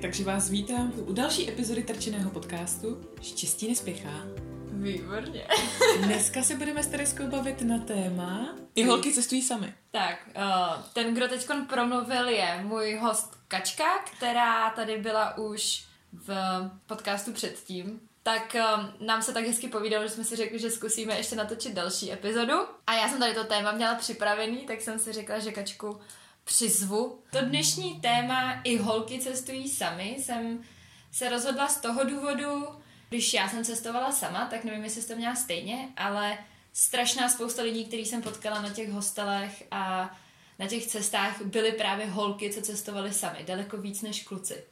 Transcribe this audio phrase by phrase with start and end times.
[0.00, 4.22] takže vás vítám u další epizody Trčeného podcastu Štěstí nespěchá.
[4.72, 5.46] Výborně.
[6.02, 9.74] Dneska se budeme s Tereskou bavit na téma I holky cestují sami.
[9.90, 16.34] Tak, uh, ten, kdo teď promluvil, je můj host Kačka, která tady byla už v
[16.86, 18.00] podcastu předtím.
[18.22, 21.74] Tak um, nám se tak hezky povídalo, že jsme si řekli, že zkusíme ještě natočit
[21.74, 22.54] další epizodu.
[22.86, 26.00] A já jsem tady to téma měla připravený, tak jsem si řekla, že Kačku
[26.48, 27.18] přizvu.
[27.30, 30.64] To dnešní téma i holky cestují sami jsem
[31.12, 32.66] se rozhodla z toho důvodu,
[33.08, 36.38] když já jsem cestovala sama, tak nevím, jestli jsi to měla stejně, ale
[36.72, 40.16] strašná spousta lidí, který jsem potkala na těch hostelech a
[40.58, 44.64] na těch cestách, byly právě holky, co cestovaly sami, daleko víc než kluci.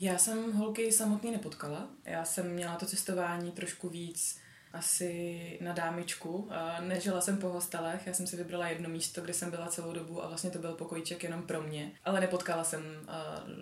[0.00, 1.88] Já jsem holky samotný nepotkala.
[2.04, 4.39] Já jsem měla to cestování trošku víc
[4.72, 6.50] asi na dámičku.
[6.80, 10.24] Nežila jsem po hostelech, já jsem si vybrala jedno místo, kde jsem byla celou dobu
[10.24, 11.92] a vlastně to byl pokojíček jenom pro mě.
[12.04, 12.82] Ale nepotkala jsem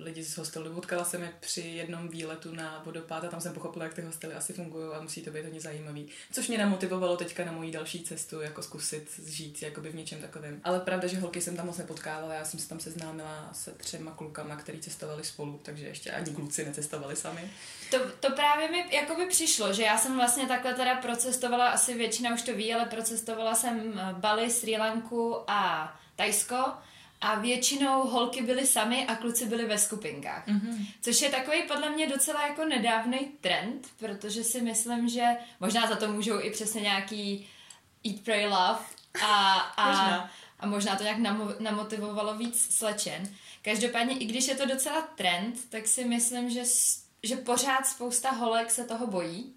[0.03, 3.85] lidi z hostelu, potkala jsem je při jednom výletu na vodopád a tam jsem pochopila,
[3.85, 6.09] jak ty hostely asi fungují a musí to být hodně zajímavý.
[6.33, 10.61] Což mě namotivovalo teďka na moji další cestu, jako zkusit žít jakoby v něčem takovém.
[10.65, 14.11] Ale pravda, že holky jsem tam moc nepotkávala, já jsem se tam seznámila se třema
[14.11, 17.51] klukama, který cestovali spolu, takže ještě ani kluci necestovali sami.
[17.91, 21.95] To, to právě mi jako by přišlo, že já jsem vlastně takhle teda procestovala, asi
[21.95, 26.65] většina už to ví, ale procestovala jsem eh, Bali, Sri Lanku a Tajsko
[27.21, 30.49] a většinou holky byly sami a kluci byli ve skupinkách.
[30.49, 30.87] Mm-hmm.
[31.01, 35.25] Což je takový podle mě docela jako nedávný trend, protože si myslím, že
[35.61, 37.49] možná za to můžou i přesně nějaký
[38.07, 38.79] Eat, Pray, Love
[39.23, 40.31] a, a, možná.
[40.61, 41.19] a možná to nějak
[41.61, 43.35] namotivovalo víc slečen.
[43.63, 46.63] Každopádně, i když je to docela trend, tak si myslím, že
[47.23, 49.55] že pořád spousta holek se toho bojí.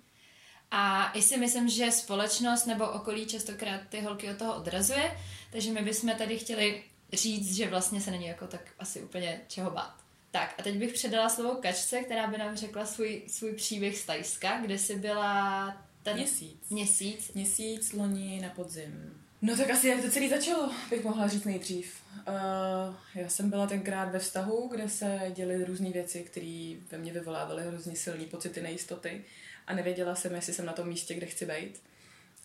[0.71, 5.17] A i si myslím, že společnost nebo okolí častokrát ty holky od toho odrazuje,
[5.51, 9.71] takže my bychom tady chtěli říct, že vlastně se není jako tak asi úplně čeho
[9.71, 9.95] bát.
[10.31, 14.05] Tak a teď bych předala slovo Kačce, která by nám řekla svůj, svůj příběh z
[14.05, 16.69] Tajska, kde jsi byla ten měsíc.
[16.69, 17.31] Měsíc.
[17.33, 19.20] Měsíc loni na podzim.
[19.41, 21.95] No tak asi jak to celé začalo, bych mohla říct nejdřív.
[22.27, 27.13] Uh, já jsem byla tenkrát ve vztahu, kde se děly různé věci, které ve mně
[27.13, 29.25] vyvolávaly hrozně silné pocity nejistoty
[29.67, 31.81] a nevěděla jsem, jestli jsem na tom místě, kde chci být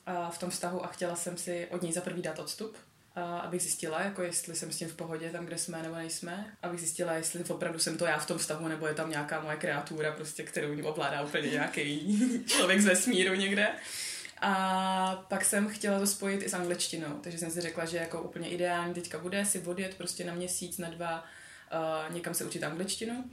[0.09, 2.77] uh, v tom vztahu a chtěla jsem si od něj za prvý dát odstup,
[3.17, 6.57] uh, abych zjistila, jako jestli jsem s tím v pohodě tam, kde jsme nebo nejsme,
[6.63, 9.57] abych zjistila, jestli opravdu jsem to já v tom vztahu, nebo je tam nějaká moje
[9.57, 13.69] kreatura, prostě, kterou ovládá úplně nějaký člověk z vesmíru někde.
[14.41, 18.23] A pak jsem chtěla to spojit i s angličtinou, takže jsem si řekla, že jako
[18.23, 21.25] úplně ideální teďka bude si odjet prostě na měsíc, na dva,
[22.09, 23.25] uh, někam se učit angličtinu.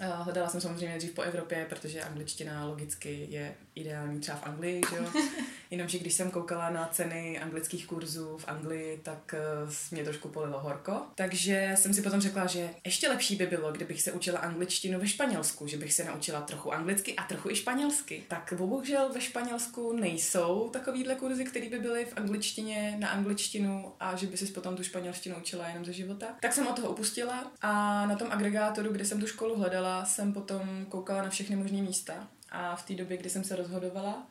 [0.00, 4.80] Uh, hledala jsem samozřejmě dřív po Evropě, protože angličtina logicky je ideální třeba v Anglii,
[4.90, 5.04] že jo.
[5.70, 9.34] Jenomže když jsem koukala na ceny anglických kurzů v Anglii, tak
[9.64, 11.02] uh, mě trošku polilo horko.
[11.14, 15.08] Takže jsem si potom řekla, že ještě lepší by bylo, kdybych se učila angličtinu ve
[15.08, 18.24] Španělsku, že bych se naučila trochu anglicky a trochu i španělsky.
[18.28, 24.16] Tak bohužel ve Španělsku nejsou takovýhle kurzy, které by byly v angličtině na angličtinu a
[24.16, 26.26] že by si potom tu španělštinu učila jenom ze života.
[26.40, 30.32] Tak jsem od toho upustila a na tom agregátoru, kde jsem tu školu hledala, jsem
[30.32, 34.30] potom koukala na všechny možné místa a v té době, kdy jsem se rozhodovala,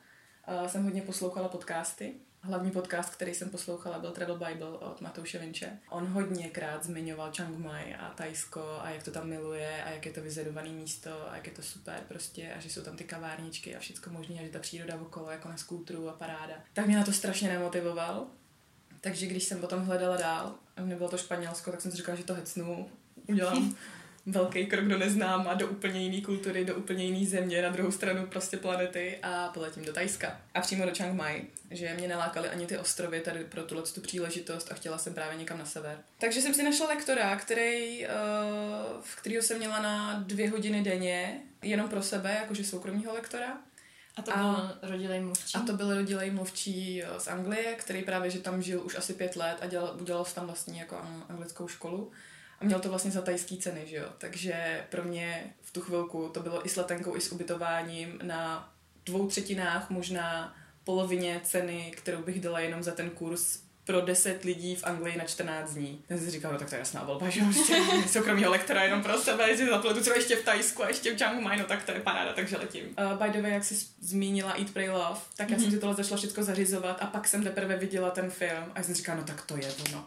[0.61, 2.13] uh, jsem hodně poslouchala podcasty.
[2.43, 5.79] Hlavní podcast, který jsem poslouchala, byl Travel Bible od Matouše Vinče.
[5.89, 10.11] On hodněkrát zmiňoval Chiang Mai a Tajsko a jak to tam miluje a jak je
[10.11, 13.75] to vyzedované místo a jak je to super prostě a že jsou tam ty kavárničky
[13.75, 16.53] a všechno možné a že ta příroda okolo jako na skútru a paráda.
[16.73, 18.27] Tak mě na to strašně nemotivoval.
[19.01, 20.55] Takže když jsem potom hledala dál
[20.85, 22.89] nebylo to Španělsko, tak jsem si říkala, že to hecnu,
[23.27, 23.75] udělám
[24.25, 28.27] velký krok do neznáma, do úplně jiné kultury, do úplně jiné země, na druhou stranu
[28.27, 30.41] prostě planety a poletím do Tajska.
[30.53, 34.01] A přímo do Chiang Mai, že mě nelákaly ani ty ostrovy tady pro tuhle tu
[34.01, 35.97] příležitost a chtěla jsem právě někam na sever.
[36.19, 41.89] Takže jsem si našla lektora, který, uh, kterého jsem měla na dvě hodiny denně, jenom
[41.89, 43.57] pro sebe, jakože soukromního lektora.
[44.15, 45.57] A to byl rodilej mluvčí?
[45.57, 49.35] A to byl rodilej mluvčí z Anglie, který právě, že tam žil už asi pět
[49.35, 52.11] let a dělal, udělal tam vlastně jako anglickou školu.
[52.61, 54.05] A měl to vlastně za tajský ceny, že jo.
[54.17, 58.73] Takže pro mě v tu chvilku to bylo i s letenkou, i s ubytováním na
[59.05, 63.59] dvou třetinách, možná polovině ceny, kterou bych dala jenom za ten kurz
[63.91, 66.03] pro 10 lidí v Anglii na 14 dní.
[66.07, 67.75] Ten si říkal, no tak to je jasná volba, že prostě
[68.07, 71.41] soukromýho lektora jenom pro sebe, že zapletu třeba ještě v Tajsku a ještě v Chiang
[71.41, 72.83] Mai, no tak to je paráda, takže letím.
[72.85, 75.59] Uh, by the way, jak jsi zmínila Eat, Pray, Love, tak já mm-hmm.
[75.59, 75.71] jsem mhm.
[75.71, 79.17] si tohle začala všechno zařizovat a pak jsem teprve viděla ten film a jsem říkala,
[79.17, 80.05] no tak to je ono.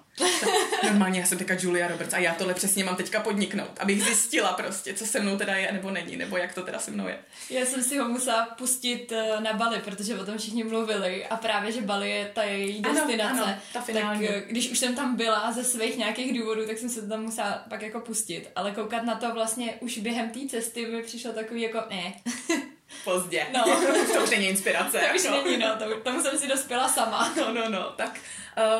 [0.84, 4.52] normálně já jsem teďka Julia Roberts a já tohle přesně mám teďka podniknout, abych zjistila
[4.52, 7.18] prostě, co se mnou teda je nebo není, nebo jak to teda se mnou je.
[7.50, 11.36] Já jsem si ho musela pustit eh, na Bali, protože o tom všichni mluvili a
[11.36, 13.42] právě, že Bali je ta její destinace.
[13.42, 14.26] Ano, ano Ta finální.
[14.26, 17.64] Tak když už jsem tam byla ze svých nějakých důvodů, tak jsem se tam musela
[17.68, 18.50] pak jako pustit.
[18.56, 22.14] Ale koukat na to vlastně už během té cesty mi přišlo takový jako ne.
[23.04, 23.46] Pozdě.
[23.54, 23.64] No.
[24.14, 24.98] to už není inspirace.
[24.98, 25.44] To už jako.
[25.44, 27.34] není, no, to, tomu jsem si dospěla sama.
[27.36, 28.20] No, no, no, tak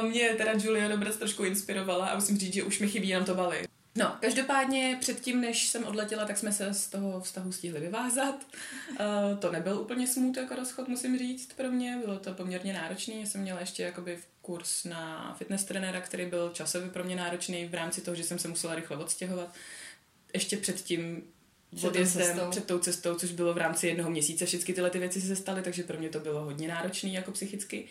[0.01, 3.27] uh, mě teda Julia Dobrec trošku inspirovala a musím říct, že už mi chybí jenom
[3.27, 3.74] to Bali.
[3.97, 8.47] No, každopádně předtím, než jsem odletěla, tak jsme se z toho vztahu stihli vyvázat.
[8.91, 11.99] Uh, to nebyl úplně smut jako rozchod, musím říct, pro mě.
[12.05, 13.21] Bylo to poměrně náročný.
[13.21, 17.67] Já jsem měla ještě jakoby kurz na fitness trenéra, který byl časově pro mě náročný
[17.67, 19.55] v rámci toho, že jsem se musela rychle odstěhovat.
[20.35, 21.23] Ještě předtím
[21.77, 25.21] Před odjezdem, před tou cestou, což bylo v rámci jednoho měsíce, všechny tyhle ty věci
[25.21, 27.89] se staly, takže pro mě to bylo hodně náročné jako psychicky.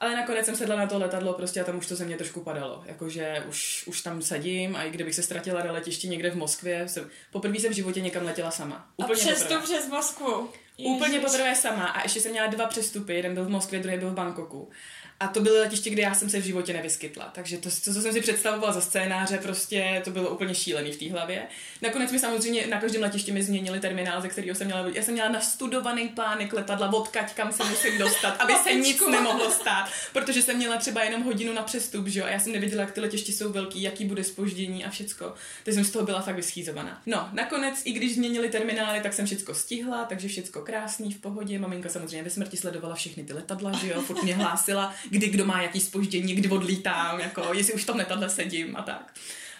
[0.00, 2.40] Ale nakonec jsem sedla na to letadlo prostě a tam už to ze mě trošku
[2.40, 2.82] padalo.
[2.86, 6.88] Jakože už, už tam sedím a i kdybych se ztratila na letišti někde v Moskvě,
[6.88, 8.76] jsem, poprvé jsem v životě někam letěla sama.
[8.76, 9.62] A Úplně přestup poprvé.
[9.62, 10.48] přes Moskvu.
[10.86, 11.30] Úplně Ježiš.
[11.30, 14.14] poprvé sama a ještě jsem měla dva přestupy, jeden byl v Moskvě, druhý byl v
[14.14, 14.68] Bangkoku.
[15.22, 17.30] A to byly letiště, kde já jsem se v životě nevyskytla.
[17.34, 20.96] Takže to, co, co jsem si představovala za scénáře, prostě to bylo úplně šílený v
[20.96, 21.42] té hlavě.
[21.82, 24.86] Nakonec mi samozřejmě na každém letišti mi změnili terminál, ze kterého jsem měla.
[24.94, 29.50] Já jsem měla nastudovaný plánek letadla, odkaď kam se musím dostat, aby se nic nemohlo
[29.50, 29.90] stát.
[30.12, 32.26] Protože jsem měla třeba jenom hodinu na přestup, že jo?
[32.26, 35.34] A já jsem nevěděla, jak ty letiště jsou velký, jaký bude spoždění a všecko.
[35.64, 37.02] Takže jsem z toho byla fakt vyschýzovaná.
[37.06, 41.58] No, nakonec, i když změnili terminály, tak jsem všecko stihla, takže všecko krásný, v pohodě.
[41.58, 45.44] Maminka samozřejmě ve smrti sledovala všechny ty letadla, že jo, furt mě hlásila, kdy kdo
[45.44, 49.14] má jaký spoždění, kdy odlítám, jako jestli už v tom letadle sedím a tak.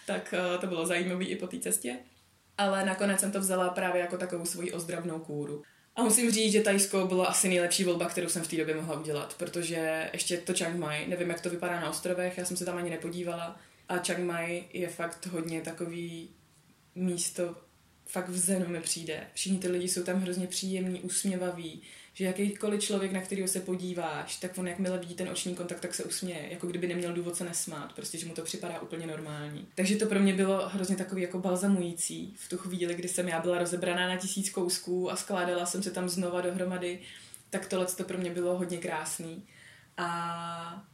[0.06, 1.96] Tak eh, to bylo zajímavé i po té cestě.
[2.58, 5.62] Ale nakonec jsem to vzala právě jako takovou svoji ozdravnou kůru.
[5.96, 9.00] A musím říct, že Tajsko bylo asi nejlepší volba, kterou jsem v té době mohla
[9.00, 12.64] udělat, protože ještě to Chiang Mai, nevím, jak to vypadá na ostrovech, já jsem se
[12.64, 13.56] tam ani nepodívala,
[13.88, 16.30] a Chiang Mai je fakt hodně takový
[16.94, 17.56] místo,
[18.10, 19.26] fakt v zenu mi přijde.
[19.34, 21.82] Všichni ty lidi jsou tam hrozně příjemní, usměvaví,
[22.14, 25.94] že jakýkoliv člověk, na kterého se podíváš, tak on jakmile vidí ten oční kontakt, tak
[25.94, 29.66] se usměje, jako kdyby neměl důvod se nesmát, prostě, že mu to připadá úplně normální.
[29.74, 33.40] Takže to pro mě bylo hrozně takový jako balzamující v tu chvíli, kdy jsem já
[33.40, 37.00] byla rozebraná na tisíc kousků a skládala jsem se tam znova dohromady,
[37.50, 39.42] tak tohle to pro mě bylo hodně krásný.
[39.96, 40.89] A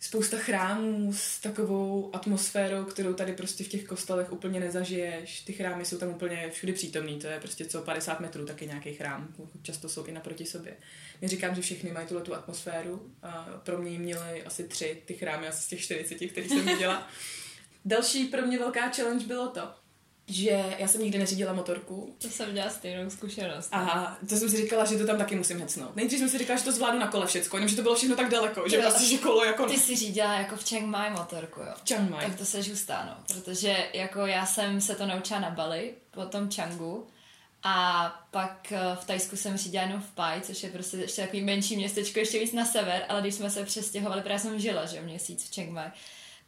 [0.00, 5.40] spousta chrámů s takovou atmosférou, kterou tady prostě v těch kostelech úplně nezažiješ.
[5.40, 8.94] Ty chrámy jsou tam úplně všude přítomný, to je prostě co 50 metrů taky nějaký
[8.94, 9.34] chrám.
[9.62, 10.76] Často jsou i naproti sobě.
[11.22, 13.12] Neříkám, že všechny mají tuhle tu atmosféru.
[13.22, 17.08] A pro mě měly asi tři ty chrámy, asi z těch 40, který jsem viděla.
[17.84, 19.60] Další pro mě velká challenge bylo to,
[20.28, 23.68] že já jsem nikdy neřídila motorku, To jsem měla stejnou zkušenost.
[23.72, 25.96] a to jsem si říkala, že to tam taky musím hecnout.
[25.96, 28.28] Nejdřív jsem si říkala, že to zvládnu na kole všecko, jenomže to bylo všechno tak
[28.30, 31.72] daleko, že prostě, že kolo jako Ty jsi řídila jako v Chiang Mai motorku, jo?
[31.88, 32.26] Chiang Mai.
[32.26, 33.34] Tak to se žustá, no.
[33.34, 37.06] Protože jako já jsem se to naučila na Bali, potom Changu.
[37.62, 41.42] A pak eh, v Tajsku jsem řídila jenom v Pai, což je prostě ještě takový
[41.44, 45.00] menší městečko, ještě víc na sever, ale když jsme se přestěhovali, právě jsem žila, že
[45.02, 45.86] měsíc v Chiang Mai,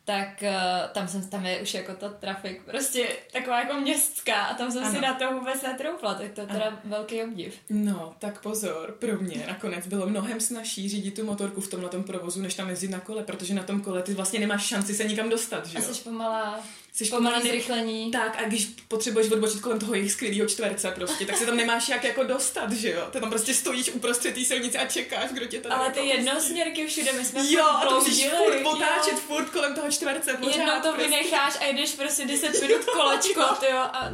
[0.08, 4.54] tak uh, tam, jsem, tam je už jako ta trafik prostě taková jako městská a
[4.54, 4.92] tam jsem ano.
[4.92, 5.06] si Ano.
[5.06, 7.54] na to vůbec netroufla, tak to je teda velký obdiv.
[7.70, 12.42] No, tak pozor, pro mě nakonec bylo mnohem snažší řídit tu motorku v tomhle provozu,
[12.42, 15.28] než tam jezdit na kole, protože na tom kole ty vlastně nemáš šanci se nikam
[15.28, 15.94] dostat, že A jo?
[15.94, 16.60] jsi pomalá,
[16.98, 18.10] Jsi pomalý zrychlení.
[18.10, 21.88] Tak a když potřebuješ odbočit kolem toho jejich skvělého čtverce prostě, tak se tam nemáš
[21.88, 23.06] jak jako dostat, že jo?
[23.10, 26.06] Ty tam prostě stojíš uprostřed té silnice a čekáš, kdo tě tady Ale jako ty
[26.06, 29.18] jednosměrky všude, my jsme Jo, a to musíš furt otáčet, jo.
[29.26, 31.02] furt kolem toho čtverce, pořád Jednou to prostě.
[31.10, 34.10] vynecháš a jdeš prostě 10 minut kolečko, tyjo, a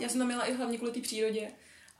[0.00, 1.48] Já jsem tam měla i hlavně kvůli té přírodě.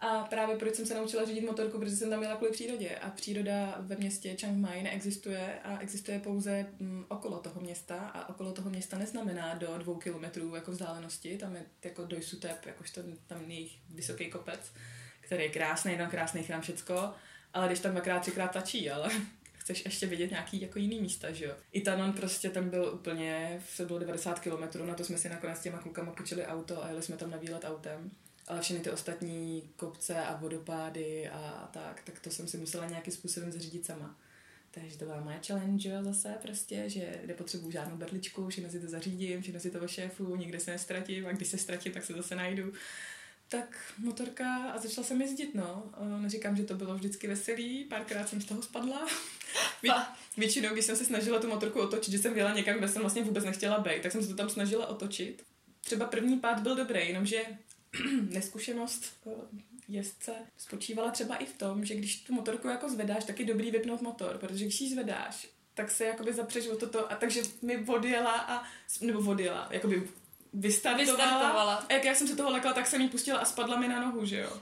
[0.02, 2.96] A právě proč jsem se naučila řídit motorku, protože jsem tam měla kvůli přírodě.
[2.96, 7.98] A příroda ve městě Chiang Mai neexistuje a existuje pouze mm, okolo toho města.
[7.98, 11.38] A okolo toho města neznamená do dvou kilometrů jako vzdálenosti.
[11.38, 14.72] Tam je jako Dojsutep, jakožto tam jejich vysoký kopec,
[15.20, 17.12] který je krásný, tam krásný chrám, všecko.
[17.54, 19.10] Ale když tam dvakrát, třikrát tačí, ale
[19.52, 21.54] chceš ještě vidět nějaký jako jiný místa, že jo.
[21.72, 25.62] Itanon prostě tam byl úplně, to bylo 90 km, na to jsme si nakonec s
[25.62, 28.10] těma klukama půjčili auto a jeli jsme tam na výlet autem.
[28.52, 33.12] Ale všechny ty ostatní kopce a vodopády a tak, tak to jsem si musela nějakým
[33.12, 34.16] způsobem zařídit sama.
[34.70, 38.86] Takže to byla moje challenge jo, zase prostě, že nepotřebuju žádnou berličku, všechno si to
[38.88, 42.34] zařídím, všechno si to šéfu, nikde se nestratím a když se ztratím, tak se zase
[42.34, 42.72] najdu.
[43.48, 45.92] Tak motorka a začala jsem jezdit, no.
[46.16, 49.06] Eh, Neříkám, že to bylo vždycky veselý, párkrát jsem z toho spadla.
[49.82, 50.06] Vě-
[50.36, 53.22] většinou, když jsem se snažila tu motorku otočit, že jsem jela někam, kde jsem vlastně
[53.22, 55.42] vůbec nechtěla být, tak jsem se to tam snažila otočit.
[55.80, 57.42] Třeba první pád byl dobrý, jenomže
[58.30, 59.30] neskušenost eh,
[59.88, 63.70] jezdce spočívala třeba i v tom, že když tu motorku jako zvedáš, tak je dobrý
[63.70, 67.86] vypnout motor, protože když ji zvedáš, tak se jakoby zapřeš o toto a takže mi
[67.86, 68.62] odjela a,
[69.00, 70.08] nebo odjela, jakoby
[70.52, 71.16] vystartovala.
[71.16, 71.74] Vystartovala.
[71.74, 74.00] A jak já jsem se toho lekla, tak jsem jí pustila a spadla mi na
[74.00, 74.60] nohu, že jo.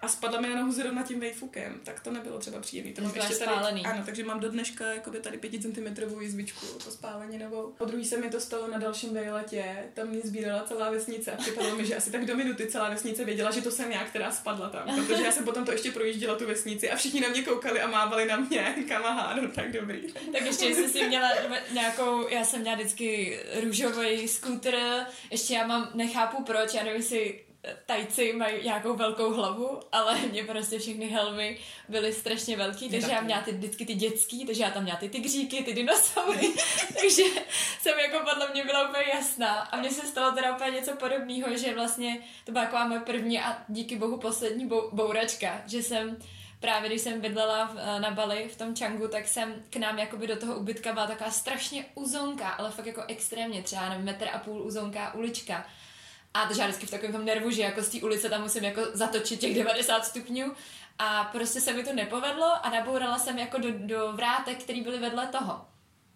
[0.00, 2.92] A spadla mi na nohu zrovna tím vejfukem, tak to nebylo třeba příjemné.
[2.92, 3.86] To mám ještě tady, spálený.
[3.86, 7.74] ano, takže mám do dneška jakoby tady 5 cm jizvičku po spáleninovou.
[7.78, 11.36] Po druhý se mi to stalo na dalším vejletě, tam mě sbírala celá vesnice a
[11.36, 14.30] připadalo mi, že asi tak do minuty celá vesnice věděla, že to jsem já, která
[14.30, 17.42] spadla tam, protože já jsem potom to ještě projížděla tu vesnici a všichni na mě
[17.42, 20.12] koukali a mávali na mě, kam aha, no tak dobrý.
[20.32, 21.30] Tak ještě jsi si měla
[21.72, 24.76] nějakou, já jsem měla vždycky růžový skútr,
[25.30, 27.40] ještě já mám, nechápu proč, já nevím, jestli
[27.86, 33.20] tajci mají nějakou velkou hlavu, ale mě prostě všechny helmy byly strašně velký, takže já
[33.20, 36.52] měla ty, vždycky ty dětský, takže já tam měla ty tygříky, ty dinosaury,
[37.00, 37.22] takže
[37.80, 39.54] jsem jako podle mě byla úplně jasná.
[39.54, 43.40] A mně se stalo teda úplně něco podobného, že vlastně to byla taková moje první
[43.40, 46.16] a díky bohu poslední bou, bouračka, že jsem
[46.60, 50.26] právě když jsem bydlela v, na Bali v tom Changu, tak jsem k nám jakoby
[50.26, 54.38] do toho ubytka byla taková strašně uzonká, ale fakt jako extrémně, třeba nevím, metr a
[54.38, 55.66] půl uzonká ulička.
[56.34, 58.64] A takže já vždycky v takovém tom nervu, že jako z té ulice tam musím
[58.64, 60.52] jako zatočit těch 90 stupňů.
[60.98, 64.98] A prostě se mi to nepovedlo a nabourala jsem jako do, do vrátek, který byly
[64.98, 65.66] vedle toho.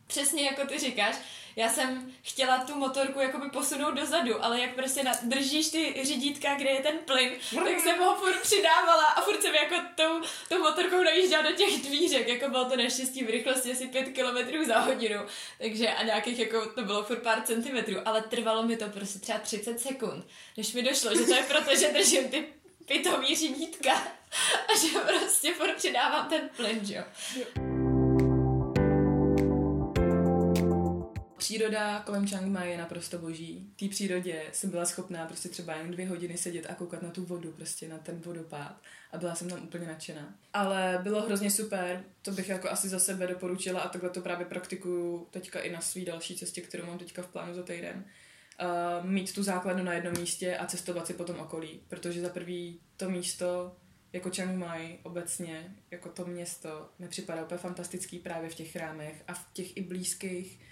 [0.06, 1.16] Přesně jako ty říkáš,
[1.56, 6.54] já jsem chtěla tu motorku jakoby posunout dozadu, ale jak prostě na, držíš ty řídítka,
[6.54, 10.62] kde je ten plyn, tak jsem ho furt přidávala a furt jsem jako tou, tou
[10.62, 14.78] motorkou najížděla do těch dvířek, jako bylo to naštěstí v rychlosti asi 5 km za
[14.78, 15.20] hodinu,
[15.58, 19.38] takže a nějakých jako, to bylo furt pár centimetrů, ale trvalo mi to prostě třeba
[19.38, 20.24] 30 sekund,
[20.56, 22.44] než mi došlo, že to je proto, že držím ty
[22.86, 23.92] pitomý řídítka
[24.68, 27.81] a že prostě furt přidávám ten plyn, že jo.
[31.52, 33.70] Příroda kolem Chiang Mai je naprosto boží.
[33.72, 37.10] V té přírodě jsem byla schopná prostě třeba jen dvě hodiny sedět a koukat na
[37.10, 38.82] tu vodu, prostě na ten vodopád.
[39.12, 40.34] A byla jsem tam úplně nadšená.
[40.52, 44.46] Ale bylo hrozně super, to bych jako asi za sebe doporučila a takhle to právě
[44.46, 48.04] praktikuju teďka i na svý další cestě, kterou mám teďka v plánu za týden.
[48.62, 52.28] Uh, mít tu základnu na jednom místě a cestovat si po tom okolí, protože za
[52.28, 53.76] prvý to místo
[54.12, 59.24] jako Chiang Mai obecně, jako to město, mi připadá úplně fantastický právě v těch chrámech
[59.28, 60.71] a v těch i blízkých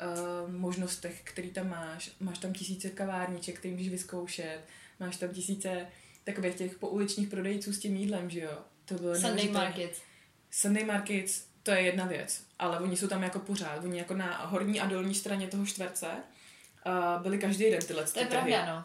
[0.00, 2.10] uh, možnostech, který tam máš.
[2.20, 4.60] Máš tam tisíce kavárniček, který můžeš vyzkoušet.
[5.00, 5.86] Máš tam tisíce
[6.24, 8.58] takových těch pouličních prodejců s tím jídlem, že jo?
[8.84, 9.64] To bylo Sunday neuvěřitelné.
[9.64, 10.02] Market.
[10.50, 13.84] Sunday Markets, to je jedna věc, ale oni jsou tam jako pořád.
[13.84, 18.20] Oni jako na horní a dolní straně toho čtverce uh, byli každý den tyhle To
[18.20, 18.84] je pravda, no.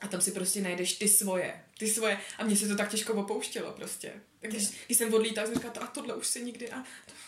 [0.00, 1.62] A tam si prostě najdeš ty svoje.
[1.78, 2.18] Ty svoje.
[2.38, 4.12] A mně se to tak těžko opouštělo prostě.
[4.40, 6.84] Tak když, když jsem odlítala, jsem říkala, a tohle už se nikdy, a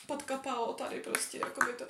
[0.07, 1.85] pod kapao tady prostě, jako by to,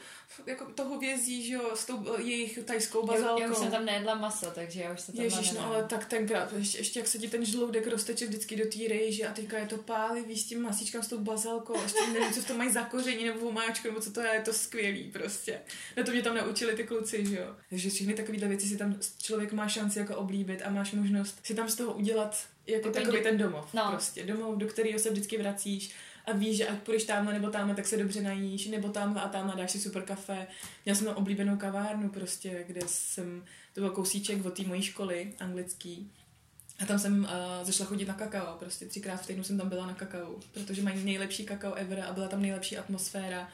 [0.46, 3.42] jako toho vězí, že jo, s tou jejich tajskou Já, bazálkou.
[3.42, 6.06] já už jsem tam nejedla maso, takže já už se tam Ježíš, no ale tak
[6.06, 9.58] tenkrát, ještě, ještě jak se ti ten žloudek rozteče vždycky do té rejži a teďka
[9.58, 12.56] je to pálivý s tím masíčkem s tou bazalkou a ještě nevím, co v tom
[12.56, 15.60] mají za koření nebo vomáčku, nebo co to je, je to skvělý prostě.
[15.96, 17.56] Na to mě tam naučili ty kluci, že jo.
[17.70, 21.54] Takže všechny takovéhle věci si tam člověk má šanci jako oblíbit a máš možnost si
[21.54, 23.86] tam z toho udělat jako Takový takový do- ten domov, no.
[23.90, 24.24] prostě.
[24.26, 25.90] Domov, do kterého se vždycky vracíš
[26.26, 29.28] a víš, že ať půjdeš tamhle nebo tamhle, tak se dobře najíš, nebo tamhle a
[29.28, 30.46] tamhle dáš si super kafe.
[30.84, 33.44] Měla jsem tam oblíbenou kavárnu prostě, kde jsem,
[33.74, 36.10] to byl kousíček od té mojí školy anglický.
[36.78, 37.28] A tam jsem uh,
[37.66, 41.04] zašla chodit na kakao, prostě třikrát v týdnu jsem tam byla na kakao, protože mají
[41.04, 43.48] nejlepší kakao ever a byla tam nejlepší atmosféra.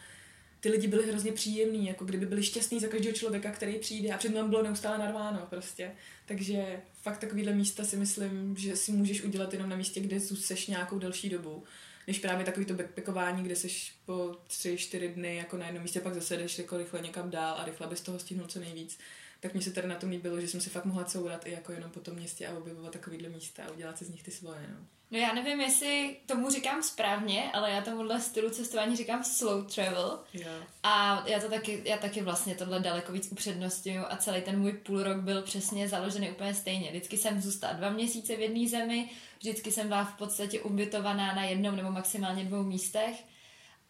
[0.64, 4.18] Ty lidi byli hrozně příjemní, jako kdyby byli šťastní za každého člověka, který přijde a
[4.30, 5.92] mnou bylo neustále narváno prostě.
[6.26, 10.66] Takže fakt takovýhle místa si myslím, že si můžeš udělat jenom na místě, kde seš
[10.66, 11.64] nějakou delší dobu
[12.06, 16.00] než právě takový to backpackování, kde seš po tři, čtyři dny jako na jednom místě,
[16.00, 18.98] pak zase jdeš jako rychle někam dál a rychle bys toho stihnul co nejvíc.
[19.40, 21.72] Tak mně se tady na tom líbilo, že jsem si fakt mohla courat i jako
[21.72, 24.66] jenom po tom městě a objevovat takovýhle místa a udělat si z nich ty svoje.
[24.70, 24.86] No.
[25.14, 30.20] No já nevím, jestli tomu říkám správně, ale já tomuhle stylu cestování říkám slow travel.
[30.32, 30.50] Jo.
[30.82, 34.72] A já to taky, já taky vlastně tohle daleko víc upřednostňuju a celý ten můj
[34.72, 36.90] půl rok byl přesně založený úplně stejně.
[36.90, 41.44] Vždycky jsem zůstala dva měsíce v jedné zemi, vždycky jsem byla v podstatě ubytovaná na
[41.44, 43.24] jednom nebo maximálně dvou místech.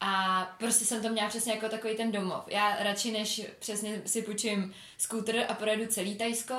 [0.00, 2.44] A prostě jsem to měla přesně jako takový ten domov.
[2.46, 6.54] Já radši než přesně si půjčím skútr a projedu celý Tajsko,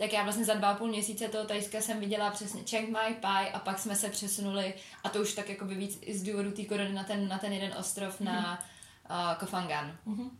[0.00, 3.14] tak já vlastně za dva a půl měsíce toho Tajska jsem viděla přesně Chiang Mai,
[3.14, 6.50] Pai a pak jsme se přesunuli, a to už tak jako by víc z důvodu
[6.50, 8.64] té korony na ten, na ten jeden ostrov na
[9.10, 9.96] uh, Koh Phangan.
[10.06, 10.30] Mhm.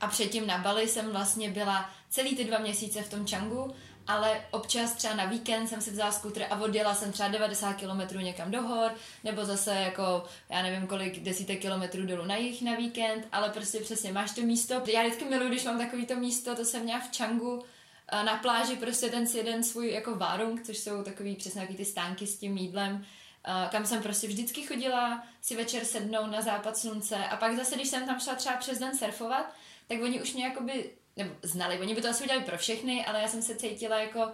[0.00, 3.74] A předtím na Bali jsem vlastně byla celý ty dva měsíce v tom Changu,
[4.06, 8.18] ale občas třeba na víkend jsem si vzala skútr a odjela jsem třeba 90 km
[8.18, 8.90] někam do hor,
[9.24, 13.80] nebo zase jako, já nevím kolik desítek kilometrů dolů na jich na víkend, ale prostě
[13.80, 14.82] přesně máš to místo.
[14.86, 17.64] Já vždycky miluji, když mám takový to místo, to jsem měla v Changu,
[18.12, 21.84] na pláži prostě ten si jeden svůj jako várung, což jsou takový přesně takový ty
[21.84, 23.04] stánky s tím jídlem,
[23.70, 27.88] kam jsem prostě vždycky chodila si večer sednout na západ slunce a pak zase, když
[27.88, 29.54] jsem tam šla třeba přes den surfovat,
[29.88, 33.20] tak oni už mě jakoby, nebo znali, oni by to asi udělali pro všechny, ale
[33.20, 34.32] já jsem se cítila jako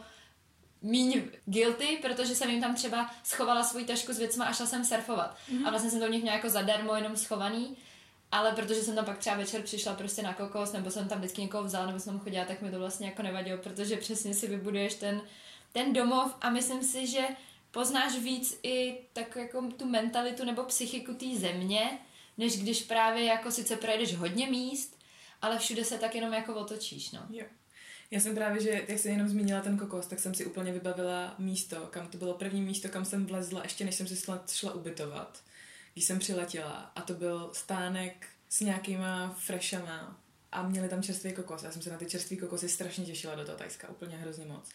[0.82, 4.84] míň guilty, protože jsem jim tam třeba schovala svůj tašku s věcma a šla jsem
[4.84, 5.36] surfovat.
[5.36, 5.66] Mm-hmm.
[5.66, 7.76] A vlastně jsem to u nich měla jako zadarmo, jenom schovaný.
[8.36, 11.42] Ale protože jsem tam pak třeba večer přišla prostě na kokos, nebo jsem tam vždycky
[11.42, 14.46] někoho vzala, nebo jsem tam chodila, tak mi to vlastně jako nevadilo, protože přesně si
[14.46, 15.22] vybuduješ ten,
[15.72, 17.22] ten domov a myslím si, že
[17.70, 21.98] poznáš víc i tak jako tu mentalitu nebo psychiku té země,
[22.38, 24.98] než když právě jako sice projedeš hodně míst,
[25.42, 27.26] ale všude se tak jenom jako otočíš, no.
[27.30, 27.44] Jo.
[28.10, 31.34] Já jsem právě, že jak jsem jenom zmínila ten kokos, tak jsem si úplně vybavila
[31.38, 34.16] místo, kam to bylo první místo, kam jsem vlezla, ještě než jsem si
[34.52, 35.42] šla ubytovat,
[35.96, 36.92] když jsem přiletěla.
[36.94, 40.20] A to byl stánek s nějakýma freshama
[40.52, 41.62] a měli tam čerstvý kokos.
[41.62, 44.68] Já jsem se na ty čerstvý kokosy strašně těšila do toho Tajska, úplně hrozně moc.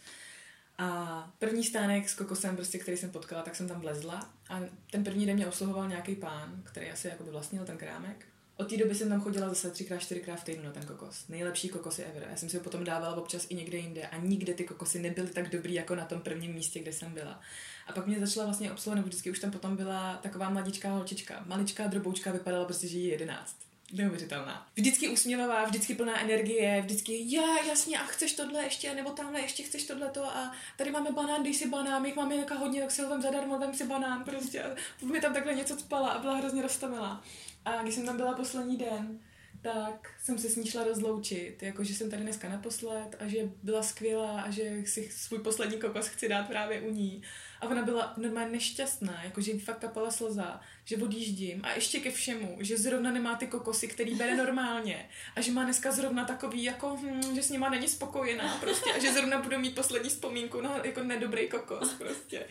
[0.78, 4.60] A první stánek s kokosem, prostě, který jsem potkala, tak jsem tam vlezla a
[4.92, 8.26] ten první den mě obsluhoval nějaký pán, který asi jako vlastnil ten krámek.
[8.62, 11.28] Od té doby jsem tam chodila zase třikrát, čtyřikrát v týdnu na ten kokos.
[11.30, 12.28] Nejlepší kokosy ever.
[12.32, 15.28] Já jsem si ho potom dávala občas i někde jinde a nikde ty kokosy nebyly
[15.28, 17.42] tak dobrý jako na tom prvním místě, kde jsem byla.
[17.88, 21.88] A pak mě začala vlastně obsluhovat, vždycky už tam potom byla taková mladičká holčička, maličká
[21.88, 23.56] droboučka, vypadala prostě, že jí jedenáct
[23.94, 24.68] neuvěřitelná.
[24.76, 29.64] Vždycky usměvavá, vždycky plná energie, vždycky, já, jasně, a chceš tohle ještě, nebo tamhle ještě
[29.64, 32.92] chceš tohle to a tady máme banán, dej si banán, jich máme nějaká hodně, tak
[32.92, 34.64] si ho vem zadarmo, vem si banán, prostě.
[34.64, 34.76] A
[35.06, 37.24] mi tam takhle něco spala a byla hrozně roztomilá.
[37.66, 39.20] A když jsem tam byla poslední den,
[39.62, 43.50] tak jsem se s ní šla rozloučit, jako že jsem tady dneska naposled a že
[43.64, 47.22] byla skvělá a že si svůj poslední kokos chci dát právě u ní.
[47.62, 52.00] A ona byla normálně nešťastná, jako že jí fakt kapala slza, že odjíždím a ještě
[52.00, 56.26] ke všemu, že zrovna nemá ty kokosy, který bere normálně a že má dneska zrovna
[56.26, 60.10] takový, jako, hm, že s nima není spokojená prostě a že zrovna budu mít poslední
[60.10, 62.48] vzpomínku na jako nedobrý kokos prostě.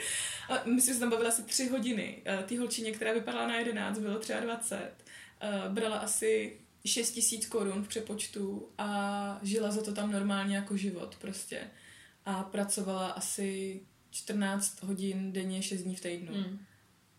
[0.49, 2.23] A my jsme se tam bavili asi tři hodiny.
[2.47, 4.75] Ty holčině, která vypadala na 11, bylo 23,
[5.69, 11.17] brala asi 6 tisíc korun v přepočtu a žila za to tam normálně jako život
[11.21, 11.71] prostě.
[12.25, 16.35] A pracovala asi 14 hodin denně, 6 dní v týdnu.
[16.35, 16.59] Mm.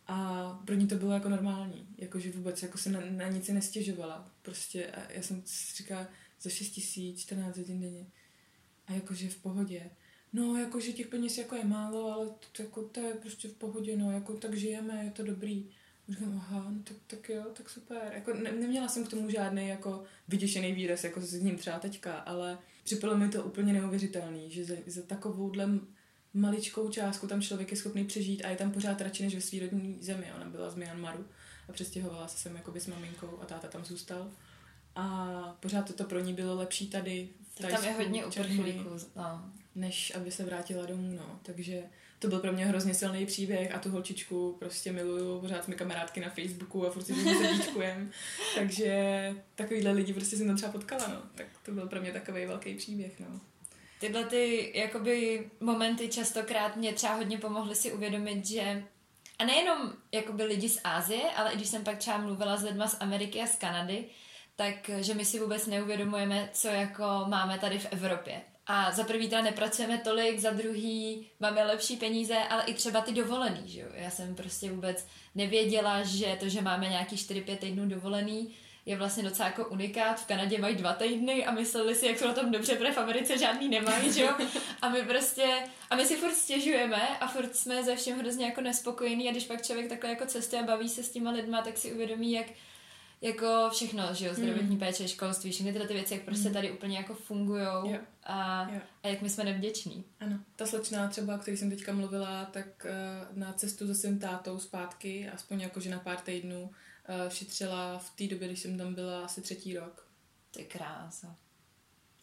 [0.07, 3.53] A pro ní to bylo jako normální, jakože vůbec jako se na, na nic si
[3.53, 4.31] nestěžovala.
[4.41, 6.07] Prostě a já jsem si říkala
[6.42, 8.05] za 6 tisíc, 14 hodin denně.
[8.87, 9.89] A jakože v pohodě.
[10.33, 13.98] No, jakože těch peněz jako je málo, ale to, jako, to je prostě v pohodě,
[13.98, 15.70] no, jako tak žijeme, je to dobrý.
[16.09, 18.11] Říkám, aha, no tak, tak jo, tak super.
[18.13, 22.13] Jako ne, neměla jsem k tomu žádný jako vyděšený výraz, jako s ním třeba teďka,
[22.13, 25.70] ale připadlo mi to úplně neuvěřitelný, že za, za takovouhle
[26.33, 29.59] maličkou částku tam člověk je schopný přežít a je tam pořád radši než ve svý
[29.59, 30.25] rodní zemi.
[30.35, 31.25] Ona byla z Myanmaru
[31.70, 34.31] a přestěhovala se sem jakoby s maminkou a táta tam zůstal.
[34.96, 39.51] A pořád toto pro ní bylo lepší tady v Tajsku, Tam je hodně uprchlíků, no.
[39.75, 41.39] než aby se vrátila domů, no.
[41.44, 41.83] Takže
[42.20, 46.20] to byl pro mě hrozně silný příběh a tu holčičku prostě miluju, pořád jsme kamarádky
[46.20, 48.11] na Facebooku a furt si srdíčkujem.
[48.55, 51.22] Takže takovýhle lidi prostě jsem tam třeba potkala, no.
[51.35, 53.41] Tak to byl pro mě takový velký příběh, no.
[54.01, 58.83] Tyhle ty jakoby momenty častokrát mě třeba hodně pomohly si uvědomit, že
[59.40, 62.87] a nejenom jakoby lidi z Ázie, ale i když jsem pak třeba mluvila s lidma
[62.87, 64.05] z Ameriky a z Kanady,
[64.55, 68.42] tak že my si vůbec neuvědomujeme, co jako máme tady v Evropě.
[68.68, 73.14] A za prvý teda nepracujeme tolik, za druhý máme lepší peníze, ale i třeba ty
[73.14, 73.87] dovolený, že jo.
[73.94, 79.24] Já jsem prostě vůbec nevěděla, že to, že máme nějaký 4-5 týdnů dovolený, je vlastně
[79.24, 80.20] docela jako unikát.
[80.20, 82.98] V Kanadě mají dva týdny a mysleli si, jak jsou na tom dobře, protože v
[82.98, 84.33] Americe žádný nemají, že jo?
[84.81, 85.48] A my prostě,
[85.89, 89.46] a my si furt stěžujeme a furt jsme ze všem hrozně jako nespokojení a když
[89.46, 92.48] pak člověk takhle jako cestuje a baví se s těma lidma, tak si uvědomí, jak
[93.22, 94.79] jako všechno, že jo, zdravotní mm.
[94.79, 96.53] péče, školství, všechny tyhle ty věci, jak prostě mm.
[96.53, 97.65] tady úplně jako fungují
[98.24, 98.70] a,
[99.03, 100.03] a jak my jsme nevděční.
[100.20, 104.20] Ano, ta slečna třeba, o který jsem teďka mluvila, tak uh, na cestu se svým
[104.20, 106.72] tátou zpátky, aspoň jakože na pár týdnů,
[107.29, 110.07] šetřila v té době, když jsem tam byla asi třetí rok.
[110.51, 111.35] Ty krása.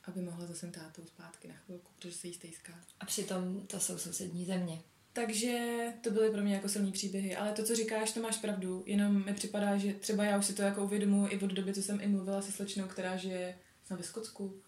[0.04, 2.72] Aby mohla za svým tátou zpátky na chvilku, protože se jí stejská.
[3.00, 4.82] A přitom to jsou sousední země.
[5.12, 7.36] Takže to byly pro mě jako silný příběhy.
[7.36, 8.82] Ale to, co říkáš, to máš pravdu.
[8.86, 11.82] Jenom mi připadá, že třeba já už si to jako uvědomuji i od doby, co
[11.82, 13.58] jsem i mluvila se slečnou, která žije
[13.90, 14.62] ve Skotsku.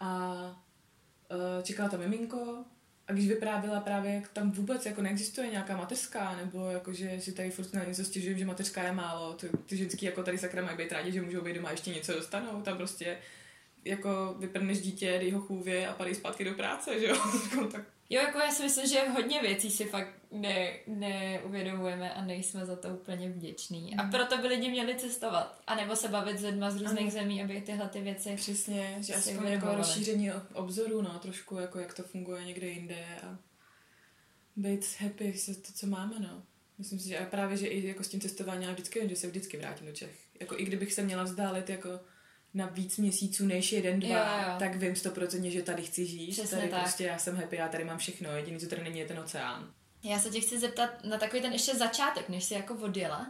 [0.00, 0.32] A
[1.30, 2.64] uh, čekala tam miminko,
[3.08, 7.32] a když vyprávěla právě, jak tam vůbec jako neexistuje nějaká mateřská, nebo jako, že si
[7.32, 10.64] tady furt na něco stěžujem, že mateřská je málo, ty, ty ženský jako tady sakra
[10.64, 13.18] mají být rádi, že můžou být doma ještě něco dostanou, tam prostě
[13.84, 17.16] jako vyprneš dítě, dej ho chůvě a padej zpátky do práce, že jo?
[17.50, 22.24] Jako tak Jo, jako já si myslím, že hodně věcí si fakt ne, neuvědomujeme a
[22.24, 23.96] nejsme za to úplně vděční.
[23.96, 24.10] A mm.
[24.10, 25.62] proto by lidi měli cestovat.
[25.66, 27.10] A nebo se bavit s lidma z různých ano.
[27.10, 31.94] zemí, aby tyhle ty věci Přesně, že aspoň jako rozšíření obzoru, no, trošku jako jak
[31.94, 33.38] to funguje někde jinde a
[34.56, 36.42] být happy se to, co máme, no.
[36.78, 39.16] Myslím si, že a právě, že i jako s tím cestováním já vždycky vím, že
[39.16, 40.18] se vždycky vrátím do Čech.
[40.40, 42.00] Jako i kdybych se měla vzdálit jako
[42.56, 44.58] na víc měsíců než jeden, dva, Jo, jo.
[44.58, 46.32] tak vím stoprocentně, že tady chci žít.
[46.32, 46.80] Přesně tady tak.
[46.80, 49.72] prostě já jsem happy, já tady mám všechno, jediný, co tady není, je ten oceán.
[50.02, 53.26] Já se tě chci zeptat na takový ten ještě začátek, než jsi jako odjela,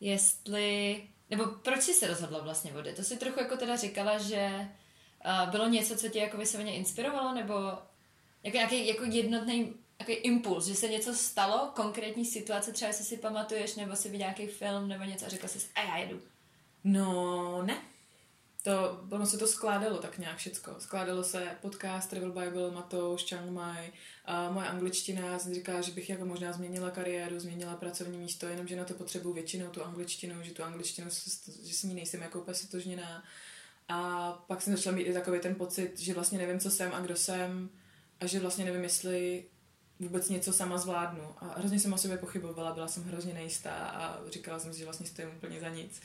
[0.00, 2.96] jestli, nebo proč jsi se rozhodla vlastně odjet?
[2.96, 4.68] To si trochu jako teda říkala, že
[5.26, 7.54] uh, bylo něco, co tě jako vysloveně inspirovalo, nebo
[8.42, 13.16] jako nějaký jako jednotný jako impuls, že se něco stalo, konkrétní situace, třeba jestli si
[13.16, 16.20] pamatuješ, nebo si viděl nějaký film, nebo něco a řekla jsi, a já jedu.
[16.84, 17.78] No, ne.
[18.68, 20.74] To, ono se to skládalo tak nějak všecko.
[20.78, 23.92] Skládalo se podcast Travel Bible, Matouš, Chiang Mai,
[24.24, 28.76] a moje angličtina, jsem říkala, že bych jako možná změnila kariéru, změnila pracovní místo, jenomže
[28.76, 31.08] na to potřebuji většinou tu angličtinu, že tu angličtinu,
[31.62, 33.22] že s ní nejsem jako úplně.
[33.88, 37.00] A pak jsem začala mít i takový ten pocit, že vlastně nevím, co jsem a
[37.00, 37.70] kdo jsem
[38.20, 39.44] a že vlastně nevím, jestli
[40.00, 41.34] vůbec něco sama zvládnu.
[41.38, 44.84] A hrozně jsem o sobě pochybovala, byla jsem hrozně nejistá a říkala jsem si, že
[44.84, 46.00] vlastně stojím úplně za nic.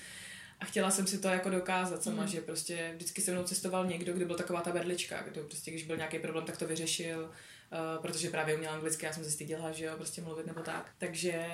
[0.64, 2.28] A chtěla jsem si to jako dokázat sama, mm.
[2.28, 5.84] že prostě vždycky se mnou cestoval někdo, kdo byl taková ta berlička, kdo prostě, když
[5.84, 9.72] byl nějaký problém, tak to vyřešil, uh, protože právě uměl anglicky, já jsem se styděla,
[9.72, 10.92] že jo, prostě mluvit nebo tak.
[10.98, 11.46] Takže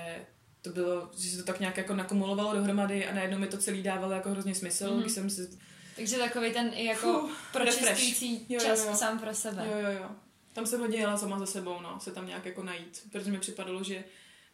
[0.62, 3.84] to bylo, že se to tak nějak jako nakumulovalo dohromady a najednou mi to celý
[3.84, 5.02] dávalo jako hrozně smysl, mm.
[5.02, 5.50] když jsem si
[5.96, 8.46] Takže takový ten i jako Fuh, pročistující.
[8.50, 8.96] Jo, čas jo, jo.
[8.96, 9.68] sám pro sebe.
[9.72, 10.10] Jo, jo, jo.
[10.54, 13.40] Tam jsem hodně jela sama za sebou, no, se tam nějak jako najít, protože mi
[13.40, 14.04] připadalo, že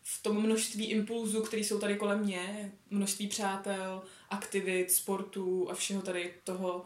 [0.04, 6.02] v tom množství impulzů, které jsou tady kolem mě, množství přátel, aktivit, sportů a všeho
[6.02, 6.86] tady toho,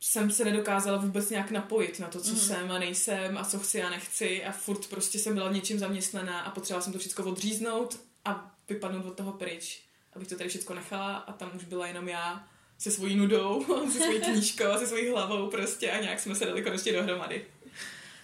[0.00, 2.36] jsem se nedokázala vůbec nějak napojit na to, co mm.
[2.36, 6.40] jsem a nejsem a co chci a nechci a furt prostě jsem byla něčím zaměstnaná
[6.40, 9.82] a potřebovala jsem to všechno odříznout a vypadnout od toho pryč,
[10.12, 13.98] abych to tady všechno nechala a tam už byla jenom já se svojí nudou, se
[13.98, 17.44] svojí knížkou a se svojí hlavou prostě a nějak jsme se dali konečně dohromady.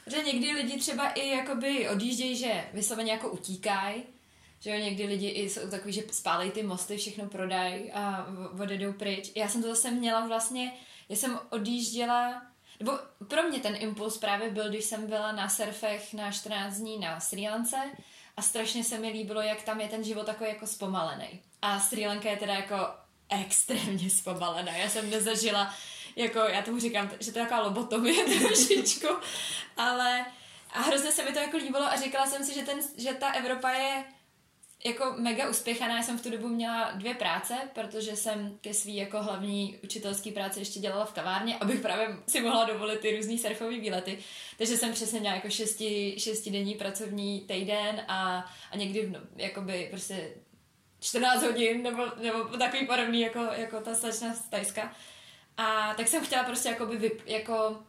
[0.06, 4.02] Že někdy lidi třeba i jakoby odjíždějí, že vysloveně jako utíkají,
[4.62, 8.26] že jo, někdy lidi i jsou takový, že spálejí ty mosty, všechno prodají a
[8.62, 9.32] odjedou pryč.
[9.34, 10.72] Já jsem to zase měla vlastně,
[11.08, 12.42] já jsem odjížděla,
[12.80, 12.98] nebo
[13.28, 17.20] pro mě ten impuls právě byl, když jsem byla na surfech na 14 dní na
[17.20, 17.76] Sri Lance
[18.36, 21.40] a strašně se mi líbilo, jak tam je ten život takový jako zpomalený.
[21.62, 22.76] A Sri Lanka je teda jako
[23.28, 24.76] extrémně zpomalená.
[24.76, 25.74] Já jsem nezažila,
[26.16, 29.08] jako já tomu říkám, že to je taková lobotomie trošičku,
[29.76, 30.26] ale
[30.70, 33.32] a hrozně se mi to jako líbilo a říkala jsem si, že, ten, že ta
[33.32, 34.04] Evropa je
[34.84, 35.96] jako mega uspěchaná.
[35.96, 40.30] Já jsem v tu dobu měla dvě práce, protože jsem ke svý jako hlavní učitelské
[40.30, 44.18] práci ještě dělala v kavárně, abych právě si mohla dovolit ty různý surfové výlety.
[44.58, 50.34] Takže jsem přesně měla jako šesti, šestidenní pracovní týden a, a někdy no, jakoby prostě
[51.00, 54.94] 14 hodin nebo, nebo takový podobný jako, jako ta slečna z Tajska.
[55.56, 57.82] A tak jsem chtěla prostě jakoby vyp, jako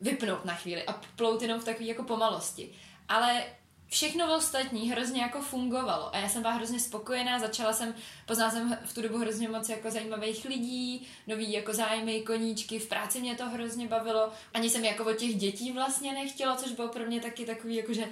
[0.00, 2.74] vypnout na chvíli a plout jenom v takové jako pomalosti.
[3.08, 3.44] Ale
[3.92, 7.94] všechno ostatní hrozně jako fungovalo a já jsem byla hrozně spokojená, začala jsem,
[8.26, 12.88] poznala jsem v tu dobu hrozně moc jako zajímavých lidí, nový jako zájmy, koníčky, v
[12.88, 16.88] práci mě to hrozně bavilo, ani jsem jako od těch dětí vlastně nechtěla, což bylo
[16.88, 18.04] pro mě taky takový jakože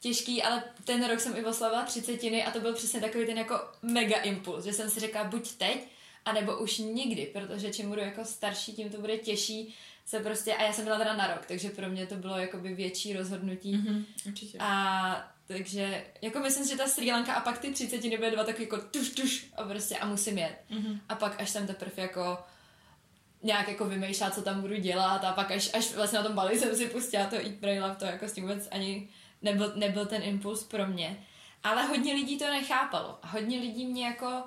[0.00, 3.60] těžký, ale ten rok jsem i oslavila třicetiny a to byl přesně takový ten jako
[3.82, 5.88] mega impuls, že jsem si řekla buď teď,
[6.24, 9.74] anebo už nikdy, protože čím budu jako starší, tím to bude těžší
[10.06, 12.74] se prostě, a já jsem byla teda na rok, takže pro mě to bylo jakoby
[12.74, 13.74] větší rozhodnutí.
[13.74, 14.58] Mm-hmm, určitě.
[14.60, 18.64] A takže, jako myslím, že ta Sri Lanka a pak ty třicetiny byly dva takový
[18.64, 20.58] jako tuš, tuš a prostě a musím jet.
[20.70, 21.00] Mm-hmm.
[21.08, 22.38] A pak až jsem teprve jako
[23.42, 26.58] nějak jako vymýšlela, co tam budu dělat a pak až, až vlastně na tom Bali
[26.58, 29.08] jsem si pustila to Eat, Pray, Love, to jako s tím vůbec ani
[29.42, 31.26] nebyl, nebyl ten impuls pro mě.
[31.62, 34.44] Ale hodně lidí to nechápalo a hodně lidí mě jako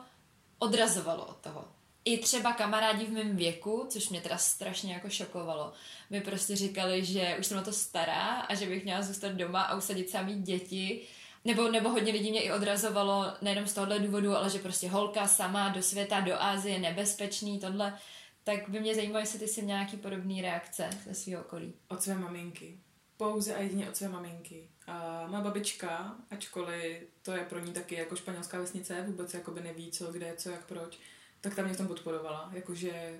[0.60, 1.68] odrazovalo od toho.
[2.06, 5.74] I třeba kamarádi v mém věku, což mě teda strašně jako šokovalo,
[6.10, 9.62] mi prostě říkali, že už jsem na to stará a že bych měla zůstat doma
[9.62, 11.08] a usadit samý děti.
[11.46, 15.28] Nebo, nebo hodně lidí mě i odrazovalo nejenom z tohohle důvodu, ale že prostě holka
[15.28, 18.00] sama do světa, do Ázie, nebezpečný, tohle.
[18.44, 21.74] Tak by mě zajímalo, jestli ty jsi nějaký podobný reakce ze svého okolí.
[21.88, 22.78] Od své maminky.
[23.18, 24.70] Pouze a jedině od své maminky.
[24.88, 29.92] A má babička, ačkoliv to je pro ní taky jako španělská vesnice, vůbec jakoby neví,
[29.92, 30.98] co, kde, co, jak, proč,
[31.42, 32.50] tak tam mě v tom podporovala.
[32.54, 33.20] Jakože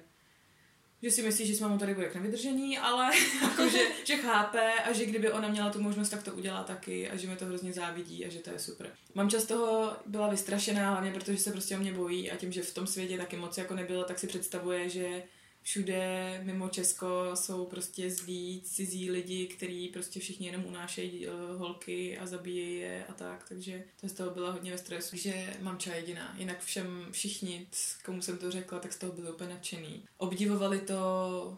[1.02, 4.94] že si myslí, že s mámou tady bude k nevydržení, ale jakože, že chápe a
[4.94, 7.74] že kdyby ona měla tu možnost, tak to udělá taky a že mi to hrozně
[7.74, 8.90] závidí a že to je super.
[9.16, 12.62] Mamča z toho byla vystrašená, hlavně protože se prostě o mě bojí a tím, že
[12.62, 15.24] v tom světě taky moc jako nebyla, tak si představuje, že
[15.70, 22.18] všude mimo Česko jsou prostě zlí, cizí lidi, kteří prostě všichni jenom unášejí uh, holky
[22.18, 25.96] a zabíjejí je a tak, takže to z toho byla hodně ve stresu, že mamča
[25.96, 26.36] jediná.
[26.38, 27.68] Jinak všem všichni,
[28.06, 30.06] komu jsem to řekla, tak z toho byli úplně nadšený.
[30.18, 31.58] Obdivovali to,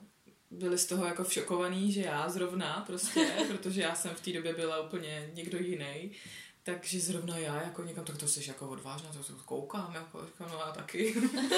[0.50, 4.54] byli z toho jako všokovaný, že já zrovna prostě, protože já jsem v té době
[4.54, 6.12] byla úplně někdo jiný.
[6.64, 10.50] Takže zrovna já jako někam, tak to jsi jako odvážná, to, to koukám, jako, říkám,
[10.52, 11.16] no já taky.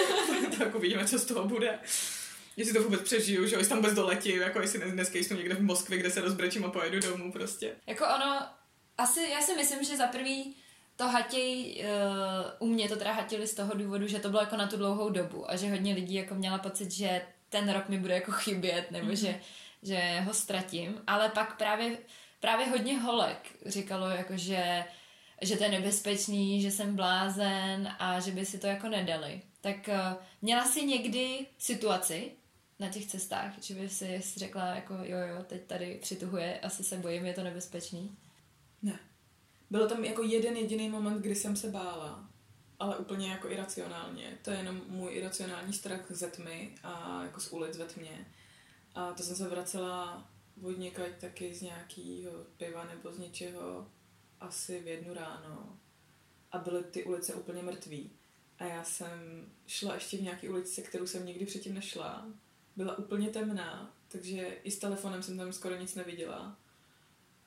[0.58, 1.80] tak uvidíme, co z toho bude.
[2.58, 5.62] Jestli to vůbec přežiju, že jestli tam vůbec doletím, jako jestli dneska jsem někde v
[5.62, 7.76] Moskvě, kde se rozbrečím a pojedu domů prostě.
[7.88, 8.42] Jako ono,
[8.98, 10.56] asi já si myslím, že za prvý
[10.96, 11.84] to hatěj,
[12.60, 14.78] uh, u mě to teda hatili z toho důvodu, že to bylo jako na tu
[14.78, 18.32] dlouhou dobu a že hodně lidí jako měla pocit, že ten rok mi bude jako
[18.32, 19.16] chybět, nebo mm-hmm.
[19.16, 19.39] že,
[19.84, 21.98] že ho ztratím, ale pak právě,
[22.39, 24.84] právě hodně holek říkalo jako, že
[25.42, 29.42] že to je nebezpečný, že jsem blázen a že by si to jako nedali.
[29.62, 32.32] Tak uh, měla jsi někdy situaci
[32.79, 36.97] na těch cestách, že by si řekla jako jo jo, teď tady přituhuje, asi se
[36.97, 38.17] bojím, je to nebezpečný?
[38.81, 38.99] Ne.
[39.69, 42.29] Bylo tam jako jeden jediný moment, kdy jsem se bála,
[42.79, 44.38] ale úplně jako iracionálně.
[44.41, 48.27] To je jenom můj iracionální strach ze tmy a jako z ulic ve tmě.
[48.95, 50.29] A to jsem se vracela
[50.62, 53.91] od někať taky z nějakého piva nebo z něčeho
[54.39, 55.79] asi v jednu ráno
[56.51, 58.12] a byly ty ulice úplně mrtví.
[58.59, 62.27] A já jsem šla ještě v nějaké ulici, kterou jsem nikdy předtím nešla.
[62.75, 66.57] Byla úplně temná, takže i s telefonem jsem tam skoro nic neviděla.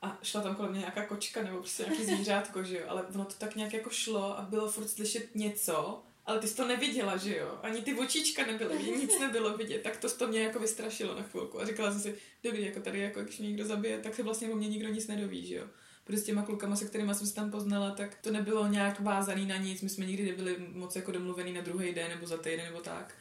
[0.01, 2.85] A šla tam kolem mě nějaká kočka nebo prostě nějaký zvířátko, že jo.
[2.87, 6.55] Ale ono to tak nějak jako šlo a bylo furt slyšet něco, ale ty jsi
[6.55, 7.59] to neviděla, že jo.
[7.63, 9.83] Ani ty očička nebyly, nic nebylo vidět.
[9.83, 11.61] Tak to, to mě jako vystrašilo na chvilku.
[11.61, 14.49] A říkala jsem si, dobrý, jako tady, jako když mě někdo zabije, tak se vlastně
[14.49, 15.67] o mě nikdo nic nedoví, že jo
[16.07, 19.45] protože s těma klukama, se kterými jsem se tam poznala, tak to nebylo nějak vázaný
[19.45, 22.65] na nic, my jsme nikdy nebyli moc jako domluvený na druhý den nebo za týden
[22.65, 23.15] nebo tak.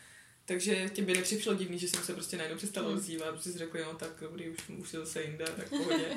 [0.47, 2.97] Takže tě by nepřišlo divný, že jsem se prostě najednou přestala hmm.
[2.97, 6.17] ozývat, protože si řekli, no tak dobrý, už, už je zase jinde, tak pohodě.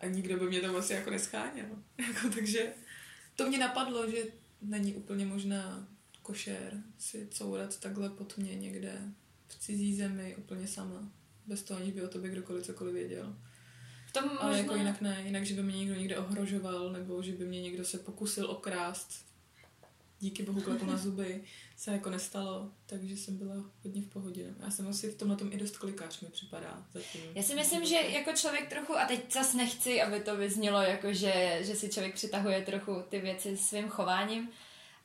[0.00, 1.66] A nikdo by mě tam asi jako nescháněl.
[1.98, 2.72] Jako, takže
[3.36, 4.24] to mě napadlo, že
[4.62, 5.88] není úplně možná
[6.22, 9.02] košer si courat takhle pod mě někde
[9.48, 11.12] v cizí zemi úplně sama.
[11.46, 13.36] Bez toho, aniž by o tobě kdokoliv cokoliv věděl.
[14.06, 14.38] V tom možná...
[14.38, 17.62] Ale jako jinak ne, jinak, že by mě někdo někde ohrožoval, nebo že by mě
[17.62, 19.29] někdo se pokusil okrást.
[20.20, 21.44] Díky bohu klepu na zuby
[21.76, 23.54] se jako nestalo, takže jsem byla
[23.84, 24.54] hodně v pohodě.
[24.64, 27.20] Já jsem asi v tomhle tom i dost klikář mi připadá zatím.
[27.34, 31.12] Já si myslím, že jako člověk trochu, a teď zase nechci, aby to vyznělo jako,
[31.12, 34.50] že, že si člověk přitahuje trochu ty věci svým chováním,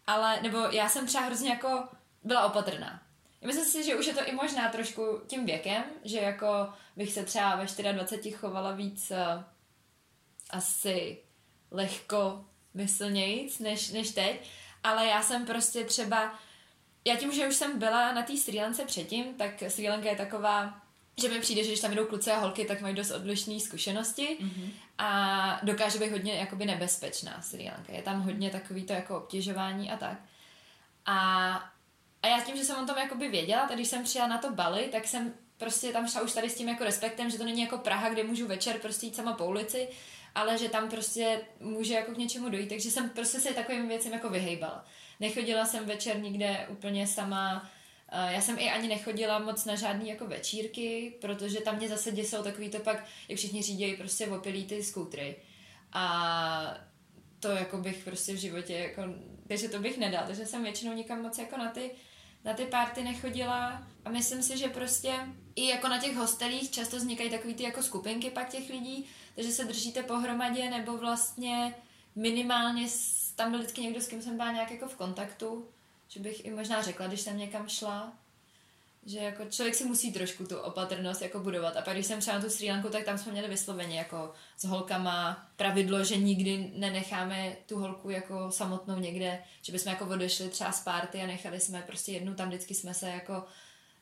[0.08, 1.88] ale, nebo já jsem třeba hrozně jako
[2.24, 3.04] byla opatrná.
[3.46, 6.48] Myslím si, že už je to i možná trošku tím věkem, že jako
[6.96, 9.44] bych se třeba ve 24 chovala víc uh,
[10.50, 11.18] asi
[11.72, 14.50] lehko myslnějíc než, než teď,
[14.86, 16.36] ale já jsem prostě třeba,
[17.06, 20.16] já tím, že už jsem byla na té Sri Lance předtím, tak Sri Lanka je
[20.16, 20.82] taková,
[21.22, 24.38] že mi přijde, že když tam jdou kluci a holky, tak mají dost odlišné zkušenosti
[24.42, 24.70] mm-hmm.
[24.98, 27.94] a dokáže být hodně jakoby nebezpečná Sri Lanka.
[27.94, 30.18] Je tam hodně takový to jako obtěžování a tak.
[31.06, 31.76] A
[32.26, 34.52] a já tím, že jsem o tom jakoby věděla, tak když jsem přijela na to
[34.52, 37.62] Bali, tak jsem prostě tam šla už tady s tím jako respektem, že to není
[37.62, 39.88] jako Praha, kde můžu večer prostě jít sama po ulici,
[40.36, 44.14] ale že tam prostě může jako k něčemu dojít, takže jsem prostě se takovým věcem
[44.14, 44.86] jako vyhejbala.
[45.20, 47.70] Nechodila jsem večer nikde úplně sama,
[48.30, 52.44] já jsem i ani nechodila moc na žádný jako večírky, protože tam mě zase děsou
[52.44, 55.36] takový to pak, jak všichni řídějí prostě opilí ty skútry.
[55.94, 56.78] A
[57.40, 59.02] to jako bych prostě v životě jako,
[59.48, 61.92] takže to bych nedal, takže jsem většinou nikam moc jako na ty
[62.46, 65.14] na ty párty nechodila a myslím si, že prostě
[65.56, 69.52] i jako na těch hostelích často vznikají takový ty jako skupinky pak těch lidí, takže
[69.52, 71.76] se držíte pohromadě nebo vlastně
[72.16, 72.88] minimálně
[73.36, 75.68] tam byl vždycky někdo, s kým jsem byla nějak jako v kontaktu,
[76.08, 78.14] že bych i možná řekla, když jsem někam šla,
[79.06, 81.78] že jako člověk si musí trošku tu opatrnost jako budovat.
[81.78, 84.34] A pak když jsem třeba na tu Sri Lanku, tak tam jsme měli vysloveně jako
[84.58, 90.50] s holkama pravidlo, že nikdy nenecháme tu holku jako samotnou někde, že bychom jako odešli
[90.50, 93.46] třeba z párty a nechali jsme prostě jednu tam, vždycky jsme se jako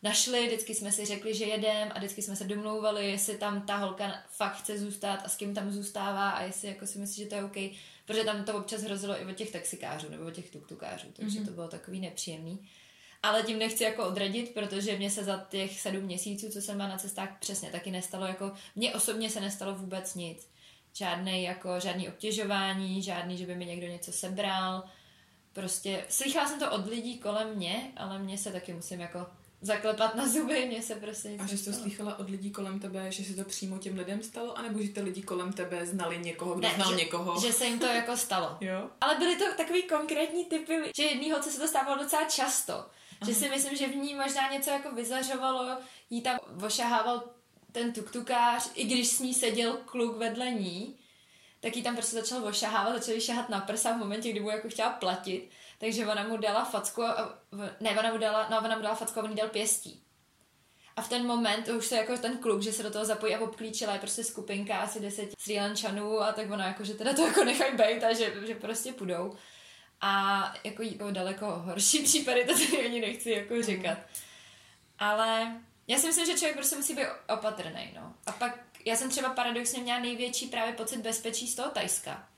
[0.03, 3.77] našli, vždycky jsme si řekli, že jedem a vždycky jsme se domlouvali, jestli tam ta
[3.77, 7.29] holka fakt chce zůstat a s kým tam zůstává a jestli jako si myslí, že
[7.29, 7.57] to je OK,
[8.05, 11.45] protože tam to občas hrozilo i od těch taxikářů nebo od těch tuktukářů, takže mm-hmm.
[11.45, 12.69] to bylo takový nepříjemný.
[13.23, 16.87] Ale tím nechci jako odradit, protože mě se za těch sedm měsíců, co jsem má
[16.87, 20.49] na cestách, přesně taky nestalo, jako mně osobně se nestalo vůbec nic.
[20.93, 24.83] Žádný jako, žádný obtěžování, žádný, že by mi někdo něco sebral.
[25.53, 29.27] Prostě slychala jsem to od lidí kolem mě, ale mě se taky musím jako
[29.63, 32.79] zaklepat na zuby, mě se prostě nic A že jsi to slychala od lidí kolem
[32.79, 36.17] tebe, že se to přímo těm lidem stalo, anebo že ty lidi kolem tebe znali
[36.17, 37.41] někoho, kdo ne, znal že, někoho?
[37.41, 38.57] že se jim to jako stalo.
[38.61, 38.89] jo?
[39.01, 42.85] Ale byly to takový konkrétní typy, že jedný holce se to stávalo docela často.
[43.25, 45.77] Že si myslím, že v ní možná něco jako vyzařovalo,
[46.09, 47.23] jí tam ošahával
[47.71, 50.95] ten tuktukář, i když s ní seděl kluk vedle ní,
[51.59, 54.69] tak jí tam prostě začal ošahávat, začal šahat na prsa v momentě, kdy mu jako
[54.69, 55.49] chtěla platit,
[55.83, 57.39] takže ona mu dala facku, a,
[57.79, 60.03] ne, ona mu dala, no, ona mu dala facku a on jí dal pěstí.
[60.95, 63.39] A v ten moment už se jako ten kluk, že se do toho zapojí a
[63.39, 67.27] obklíčila, je prostě skupinka asi deset Sri Lančanů a tak ona jako, že teda to
[67.27, 69.35] jako nechají být a že, že prostě půjdou.
[70.01, 73.97] A jako, jako daleko horší případy, to si ani nechci jako říkat.
[74.99, 78.13] Ale Já si myslím, že člověk prostě musí být opatrný, no.
[78.25, 82.29] A pak, já jsem třeba paradoxně měla největší právě pocit bezpečí z toho Tajska.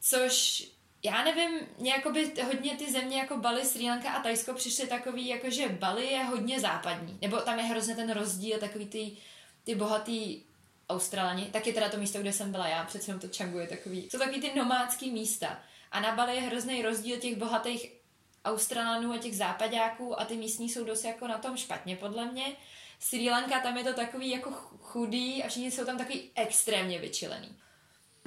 [0.00, 0.62] Což
[1.02, 5.50] já nevím, jakoby hodně ty země jako Bali, Sri Lanka a Tajsko přišly takový, jako
[5.50, 9.16] že Bali je hodně západní, nebo tam je hrozně ten rozdíl, takový ty,
[9.64, 10.42] ty bohatý
[10.88, 14.08] Australani, taky teda to místo, kde jsem byla já, přece jenom to Changu je takový,
[14.10, 15.60] jsou takový ty nomádský místa.
[15.92, 17.92] A na Bali je hrozný rozdíl těch bohatých
[18.44, 22.56] Australanů a těch západáků a ty místní jsou dost jako na tom špatně, podle mě.
[22.98, 27.56] Sri Lanka, tam je to takový jako chudý a všichni jsou tam takový extrémně vyčilený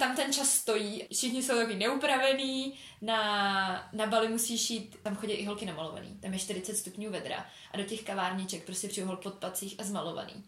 [0.00, 5.32] tam ten čas stojí, všichni jsou takový neupravený, na, na Bali musíš jít, tam chodí
[5.32, 9.22] i holky namalovaný, tam je 40 stupňů vedra a do těch kavárniček prostě přijel pod
[9.22, 10.44] podpacích a zmalovaný.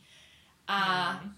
[0.67, 1.37] A mm.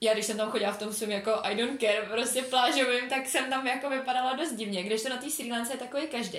[0.00, 3.26] já když jsem tam chodila v tom svým jako I don't care, prostě plážovým, tak
[3.26, 6.38] jsem tam jako vypadala dost divně, když to na té Sri Lance je takový každý.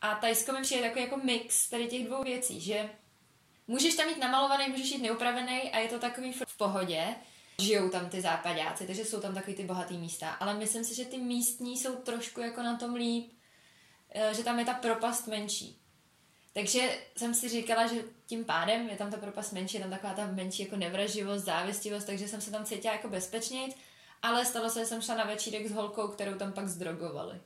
[0.00, 2.90] A Tajsko mi přijde takový jako mix tady těch dvou věcí, že
[3.66, 7.14] můžeš tam mít namalovaný, můžeš jít neupravený a je to takový v pohodě,
[7.60, 10.30] žijou tam ty západáci, takže jsou tam takový ty bohatý místa.
[10.30, 13.32] Ale myslím si, že ty místní jsou trošku jako na tom líp,
[14.10, 15.80] eh, že tam je ta propast menší.
[16.52, 20.14] Takže jsem si říkala, že tím pádem je tam ta propast menší, je tam taková
[20.14, 23.74] ta menší jako nevraživost, závistivost, takže jsem se tam cítila jako bezpečněji,
[24.22, 27.40] ale stalo se, že jsem šla na večírek s holkou, kterou tam pak zdrogovali.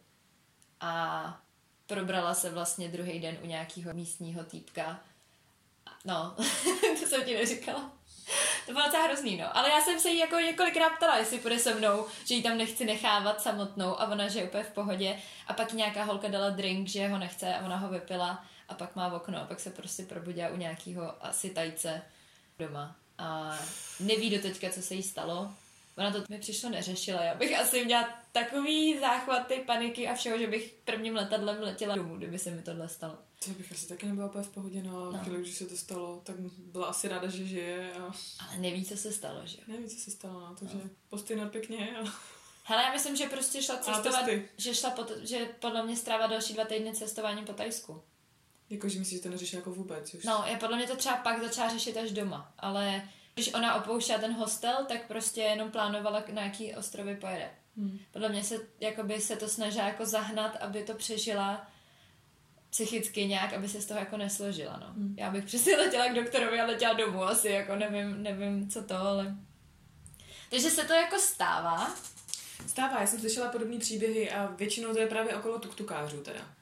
[0.80, 1.42] A
[1.86, 5.00] probrala se vlastně druhý den u nějakého místního týpka.
[6.04, 6.36] No,
[7.00, 7.97] to jsem ti neříkala.
[8.68, 9.56] To bylo docela hrozný, no.
[9.56, 12.58] Ale já jsem se jí jako několikrát ptala, jestli půjde se mnou, že ji tam
[12.58, 15.18] nechci nechávat samotnou a ona, že je úplně v pohodě.
[15.46, 18.96] A pak nějaká holka dala drink, že ho nechce a ona ho vypila a pak
[18.96, 22.02] má v okno a pak se prostě probudila u nějakého asi tajce
[22.58, 22.96] doma.
[23.18, 23.58] A
[24.00, 25.50] neví do teďka, co se jí stalo.
[25.98, 27.22] Ona to mi přišlo neřešila.
[27.22, 32.16] Já bych asi měla takový záchvaty, paniky a všeho, že bych prvním letadlem letěla domů,
[32.16, 33.18] kdyby se mi tohle stalo.
[33.44, 35.18] To bych asi taky nebyla úplně v pohodě, no, no.
[35.18, 37.92] Chvíli, když se to stalo, tak byla asi ráda, že žije.
[37.92, 38.12] A...
[38.48, 40.90] Ale neví, co se stalo, že Neví, co se stalo, no, takže no.
[41.08, 41.96] posty pěkně.
[41.98, 42.12] A...
[42.64, 46.54] Hele, já myslím, že prostě šla cestovat, že šla, po, že podle mě stráva další
[46.54, 48.02] dva týdny cestováním po Tajsku.
[48.70, 50.24] Jako, že myslíš, že to neřeší jako vůbec už?
[50.24, 53.08] No, já podle mě to třeba pak začala řešit až doma, ale
[53.38, 57.50] když ona opouštěla ten hostel, tak prostě jenom plánovala, na jaký ostrovy pojede.
[57.76, 57.98] Hmm.
[58.12, 61.66] Podle mě se, jakoby se to snažila jako zahnat, aby to přežila
[62.70, 64.86] psychicky nějak, aby se z toho jako nesložila, no.
[64.86, 65.14] Hmm.
[65.18, 68.96] Já bych přesně letěla k doktorovi a letěla domů asi, jako nevím, nevím co to,
[68.96, 69.36] ale...
[70.50, 71.94] Takže se to jako stává.
[72.66, 76.57] Stává, já jsem slyšela podobné příběhy a většinou to je právě okolo tuktukářů teda.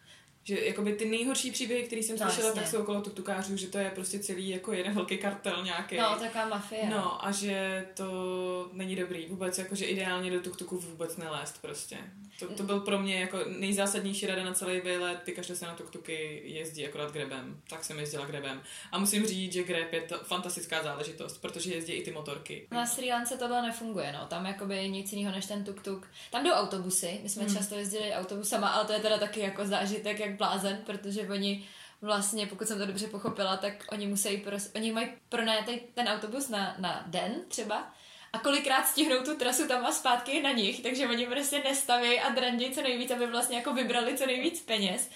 [0.47, 3.79] Že jakoby ty nejhorší příběhy, které jsem no, slyšela, tak jsou okolo tuktukářů, že to
[3.79, 5.97] je prostě celý jako jeden velký kartel nějaký.
[5.97, 6.91] No, taková mafie.
[6.91, 11.99] No a že to není dobrý vůbec, jakože ideálně do tuktuku vůbec nelézt prostě.
[12.39, 15.75] To, to byl pro mě jako nejzásadnější rada na celý výlet, ty každé se na
[15.75, 17.61] tuktuky jezdí akorát grebem.
[17.69, 18.63] Tak jsem jezdila grebem.
[18.93, 22.69] A musím říct, že greb je to fantastická záležitost, protože jezdí i ty motorky.
[22.71, 24.27] Na Sri Lance tohle nefunguje, no.
[24.27, 26.01] Tam jakoby nic jiného než ten tuk-tuk.
[26.31, 27.57] Tam jdou autobusy, my jsme hmm.
[27.57, 31.68] často jezdili autobusama, ale to je teda taky jako zážitek jak blázen, protože oni
[32.03, 36.49] vlastně, pokud jsem to dobře pochopila, tak oni musí, pros, oni mají pronajatý ten autobus
[36.49, 37.92] na, na den třeba
[38.33, 42.29] a kolikrát stihnou tu trasu tam a zpátky na nich, takže oni prostě nestaví a
[42.29, 45.11] drandí co nejvíc, aby vlastně jako vybrali co nejvíc peněz.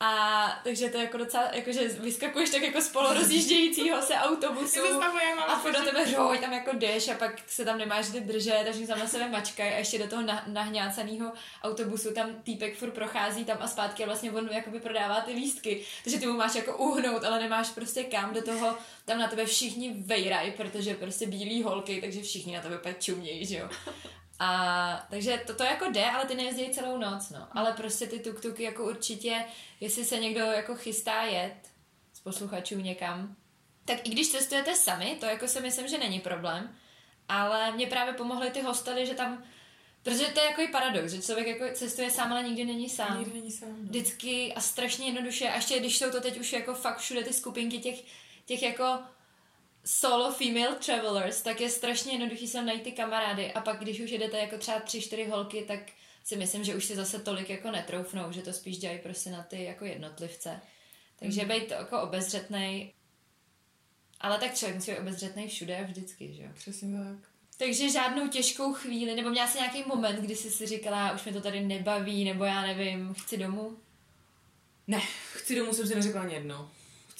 [0.00, 4.80] A takže to je jako docela, jakože vyskakuješ tak jako z polorozjíždějícího se autobusu
[5.48, 8.62] a furt do tebe řoj, tam jako jdeš a pak se tam nemáš kdy držet,
[8.64, 11.32] takže tam na sebe mačkají a ještě do toho nahňácaného
[11.62, 15.84] autobusu tam týpek furt prochází tam a zpátky a vlastně on jakoby prodává ty lístky,
[16.04, 19.46] takže ty mu máš jako uhnout, ale nemáš prostě kam do toho, tam na tebe
[19.46, 23.68] všichni vejraj, protože prostě bílí holky, takže všichni na tebe úplně čumějí, že jo.
[24.38, 27.48] A takže to, to jako jde, ale ty nejezdí celou noc, no.
[27.52, 29.44] Ale prostě ty tuktuky jako určitě,
[29.80, 31.56] jestli se někdo jako chystá jet
[32.12, 33.36] z posluchačů někam,
[33.84, 36.76] tak i když cestujete sami, to jako si myslím, že není problém,
[37.28, 39.42] ale mě právě pomohly ty hostely, že tam
[40.02, 43.18] Protože to je jako paradox, že člověk jako cestuje sám, ale nikdy není sám.
[43.18, 43.68] Nikdy není sám.
[43.68, 43.76] No.
[43.82, 47.32] Vždycky a strašně jednoduše, a ještě když jsou to teď už jako fakt všude ty
[47.32, 47.98] skupinky těch,
[48.46, 48.98] těch jako
[49.88, 54.10] solo female travelers, tak je strašně jednoduchý se najít ty kamarády a pak když už
[54.10, 55.80] jedete jako třeba tři, čtyři holky, tak
[56.24, 59.42] si myslím, že už si zase tolik jako netroufnou, že to spíš dělají prostě na
[59.42, 60.60] ty jako jednotlivce.
[61.18, 61.48] Takže mm.
[61.48, 62.92] být jako obezřetný,
[64.20, 66.48] ale tak člověk musí být obezřetný všude a vždycky, že jo?
[66.54, 67.30] Přesně tak.
[67.58, 71.32] Takže žádnou těžkou chvíli, nebo měla jsi nějaký moment, kdy jsi si říkala, už mě
[71.32, 73.76] to tady nebaví, nebo já nevím, chci domů?
[74.86, 75.00] Ne,
[75.32, 76.34] chci domů jsem si neřekla ani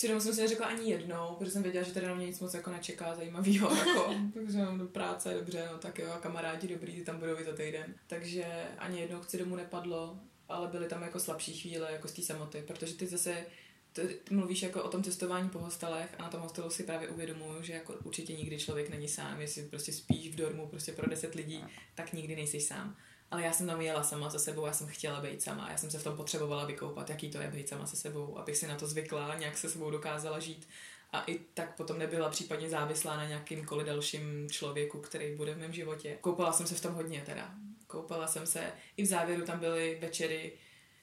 [0.06, 0.18] jednou.
[0.18, 2.54] Chci jsem si neřekla ani jednou, protože jsem věděla, že tady na mě nic moc
[2.54, 7.18] jako nečeká zajímavého, jako, takže mám do práce, dobře, no tak jo, kamarádi dobrý, tam
[7.18, 7.94] budou i za týden.
[8.06, 8.44] Takže
[8.78, 10.18] ani jednou chci domů nepadlo,
[10.48, 13.46] ale byly tam jako slabší chvíle, jako z té samoty, protože ty zase
[13.92, 17.08] ty, ty mluvíš jako o tom cestování po hostelech a na tom hostelu si právě
[17.08, 21.10] uvědomuju, že jako určitě nikdy člověk není sám, jestli prostě spíš v dormu prostě pro
[21.10, 22.96] deset lidí, tak nikdy nejsi sám.
[23.30, 25.90] Ale já jsem tam jela sama se sebou, já jsem chtěla být sama, já jsem
[25.90, 28.76] se v tom potřebovala vykoupat, jaký to je být sama se sebou, abych si na
[28.76, 30.68] to zvykla, nějak se sebou dokázala žít
[31.12, 35.72] a i tak potom nebyla případně závislá na nějakýmkoliv dalším člověku, který bude v mém
[35.72, 36.18] životě.
[36.20, 37.50] Koupala jsem se v tom hodně teda.
[37.86, 40.52] Koupala jsem se, i v závěru tam byly večery,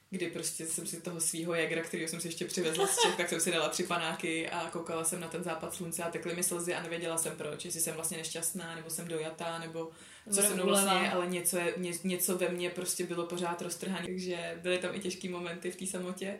[0.09, 3.29] kdy prostě jsem si toho svého jagra, který jsem si ještě přivezla z Čech, tak
[3.29, 6.43] jsem si dala tři panáky a koukala jsem na ten západ slunce a tekly mi
[6.43, 9.91] slzy a nevěděla jsem proč, jestli jsem vlastně nešťastná, nebo jsem dojatá, nebo
[10.31, 14.05] co se mnou vlastně, ale něco, je, ně, něco ve mně prostě bylo pořád roztrhané,
[14.05, 16.39] takže byly tam i těžké momenty v té samotě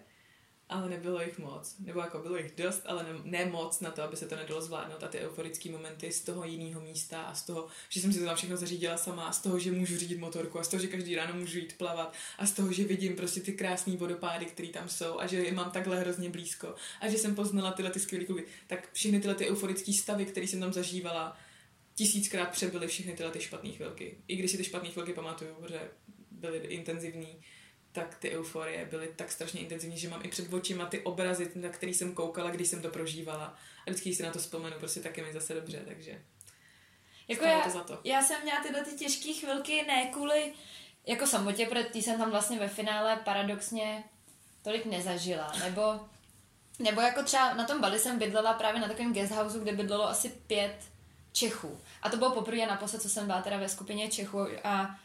[0.69, 1.75] ale nebylo jich moc.
[1.79, 4.61] Nebo jako bylo jich dost, ale ne, ne moc na to, aby se to nedalo
[4.61, 5.03] zvládnout.
[5.03, 8.25] A ty euforické momenty z toho jiného místa a z toho, že jsem si to
[8.25, 10.87] tam všechno zařídila sama, a z toho, že můžu řídit motorku a z toho, že
[10.87, 14.67] každý ráno můžu jít plavat a z toho, že vidím prostě ty krásné vodopády, které
[14.67, 17.99] tam jsou a že je mám takhle hrozně blízko a že jsem poznala tyhle ty
[17.99, 18.45] skvělé kluby.
[18.67, 21.37] Tak všechny tyhle ty euforické stavy, které jsem tam zažívala,
[21.95, 24.17] tisíckrát přebyly všechny tyhle ty špatné chvilky.
[24.27, 25.91] I když si ty špatné chvilky pamatuju, protože
[26.31, 27.41] byly intenzivní,
[27.91, 31.69] tak ty euforie byly tak strašně intenzivní, že mám i před očima ty obrazy, na
[31.69, 33.45] který jsem koukala, když jsem to prožívala.
[33.87, 36.21] A vždycky, když si na to vzpomenu, prostě taky mi zase dobře, takže
[37.27, 37.99] jako já, to za to.
[38.03, 40.53] já jsem měla tyhle ty těžké chvilky ne kvůli
[41.07, 44.03] jako samotě, protože jsem tam vlastně ve finále paradoxně
[44.61, 45.99] tolik nezažila, nebo,
[46.79, 50.29] nebo jako třeba na tom Bali jsem bydlela právě na takovém guesthouse, kde bydlelo asi
[50.29, 50.75] pět
[51.35, 51.79] Čechů.
[52.01, 54.95] A to bylo poprvé naposled, co jsem byla teda ve skupině Čechů a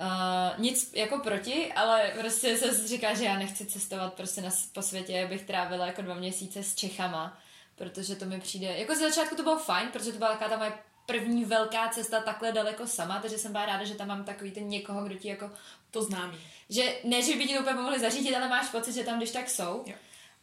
[0.00, 4.82] Uh, nic jako proti, ale prostě se říká, že já nechci cestovat prostě na, po
[4.82, 7.38] světě, abych trávila jako dva měsíce s Čechama,
[7.76, 10.56] protože to mi přijde, jako z začátku to bylo fajn, protože to byla taková ta
[10.56, 10.72] moje
[11.06, 14.68] první velká cesta takhle daleko sama, takže jsem byla ráda, že tam mám takový ten
[14.68, 15.50] někoho, kdo ti jako
[15.90, 16.38] to známý.
[16.70, 19.30] Že ne, že by ti to úplně pomohli zařídit, ale máš pocit, že tam když
[19.30, 19.82] tak jsou.
[19.86, 19.94] Jo.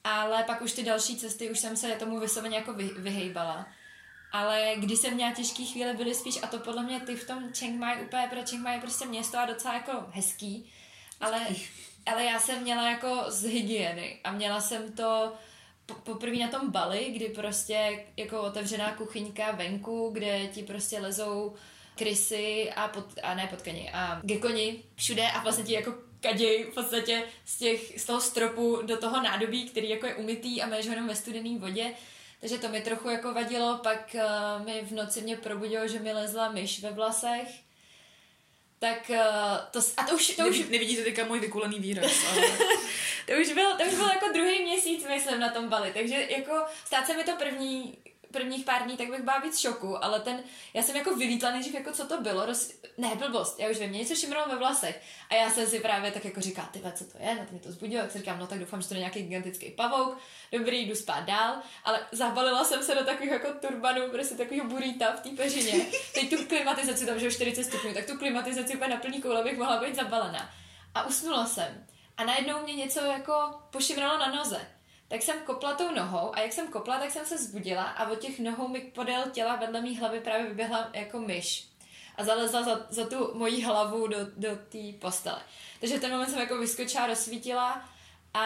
[0.04, 3.68] Ale pak už ty další cesty, už jsem se tomu vysloveně jako vy, vyhejbala.
[4.34, 7.54] Ale když jsem měla těžké chvíle, byly spíš, a to podle mě ty v tom
[7.54, 10.72] Chiang Mai úplně, pro Chiang Mai je prostě město a docela jako hezký,
[11.22, 11.48] ale,
[12.06, 15.34] ale já jsem měla jako z hygieny a měla jsem to
[16.04, 21.56] poprvé na tom Bali, kdy prostě jako otevřená kuchyňka venku, kde ti prostě lezou
[21.96, 26.74] krysy a, pod, a ne potkani a gekoni všude a vlastně ti jako kaděj v
[26.74, 30.86] podstatě z, těch, z toho stropu do toho nádobí, který jako je umytý a máš
[30.86, 31.94] ho jenom ve studené vodě
[32.44, 36.14] takže to mi trochu jako vadilo, pak uh, mi v noci mě probudilo, že mi
[36.14, 37.48] lezla myš ve vlasech.
[38.80, 39.18] Tak uh,
[39.72, 40.36] to, a to už...
[40.36, 40.60] To už...
[40.70, 42.42] Nevidíte teďka můj vykulený výraz, ale...
[43.28, 46.66] to, už byl, to už byl jako druhý měsíc, myslím, na tom Bali, takže jako
[46.86, 47.98] stát se mi to první
[48.34, 51.74] prvních pár dní, tak bych byla víc šoku, ale ten, já jsem jako vylítla nejdřív,
[51.74, 55.02] jako co to bylo, roz, ne, blbost, já už vím, mě něco šimralo ve vlasech.
[55.30, 57.60] A já jsem si právě tak jako říká, ty co to je, na to mě
[57.60, 60.18] to zbudilo, tak si říkám, no tak doufám, že to je nějaký gigantický pavouk,
[60.52, 65.16] dobrý, jdu spát dál, ale zabalila jsem se do takových jako turbanů, prostě takového burita
[65.16, 68.98] v té peřině, teď tu klimatizaci, tam že 40 stupňů, tak tu klimatizaci úplně na
[69.02, 70.50] plný koule bych mohla být zabalená.
[70.96, 71.86] A usnula jsem.
[72.18, 73.34] A najednou mě něco jako
[73.72, 74.68] pošimralo na noze
[75.08, 78.20] tak jsem kopla tou nohou a jak jsem kopla, tak jsem se zbudila a od
[78.20, 81.68] těch nohou mi podél těla vedle mý hlavy právě vyběhla jako myš
[82.16, 85.42] a zalezla za, za tu moji hlavu do, do té postele.
[85.80, 87.90] Takže ten moment jsem jako vyskočila, rozsvítila
[88.34, 88.44] a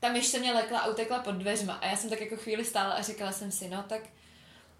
[0.00, 2.64] ta myš se mě lekla a utekla pod dveřma a já jsem tak jako chvíli
[2.64, 4.02] stála a říkala jsem si, no tak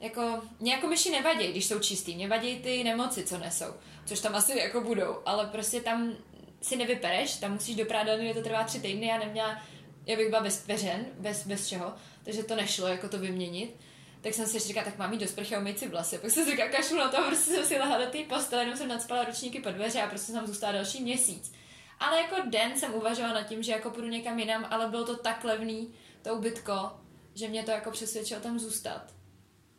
[0.00, 3.74] jako, mě jako myši nevadí, když jsou čistý, mě vadí ty nemoci, co nesou,
[4.06, 6.16] což tam asi jako budou, ale prostě tam
[6.62, 9.62] si nevypereš, tam musíš do prádelny, to trvá tři týdny, já neměla
[10.06, 11.94] já bych byla bez peřen, bez, bez čeho,
[12.24, 13.76] takže to nešlo jako to vyměnit.
[14.20, 16.18] Tak jsem si říkala, tak mám jít do sprchy a umýt si vlasy.
[16.18, 18.78] Pak jsem si říkala, kašlu na to, prostě jsem si lehla do té postele, jenom
[18.78, 21.52] jsem nadspala ručníky pod dveře a prostě jsem zůstala další měsíc.
[21.98, 25.16] Ale jako den jsem uvažovala nad tím, že jako půjdu někam jinam, ale bylo to
[25.16, 26.90] tak levný, to ubytko,
[27.34, 29.02] že mě to jako přesvědčilo tam zůstat.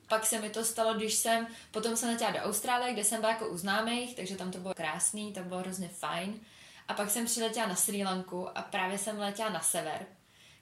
[0.07, 3.31] Pak se mi to stalo, když jsem, potom jsem letěla do Austrálie, kde jsem byla
[3.31, 6.39] jako u známých, takže tam to bylo krásný, tam bylo hrozně fajn.
[6.87, 10.05] A pak jsem přiletěla na Sri Lanku a právě jsem letěla na sever,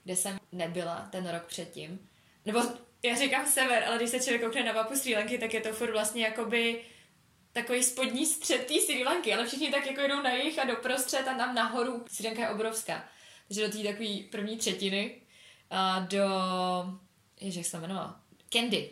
[0.04, 2.08] kde jsem nebyla ten rok předtím.
[2.46, 2.62] Nebo
[3.02, 5.72] já říkám sever, ale když se člověk koukne na mapu Sri Lanky, tak je to
[5.72, 6.84] furt vlastně jakoby
[7.52, 11.28] takový spodní střed té Sri Lanky, ale všichni tak jako jdou na jich a doprostřed
[11.28, 12.04] a tam nahoru.
[12.08, 13.08] Sri Lanka je obrovská.
[13.48, 15.22] Takže do té takové první třetiny
[15.70, 16.24] a do...
[17.40, 18.20] Ježiš, jak se jmenovala?
[18.52, 18.90] Candy.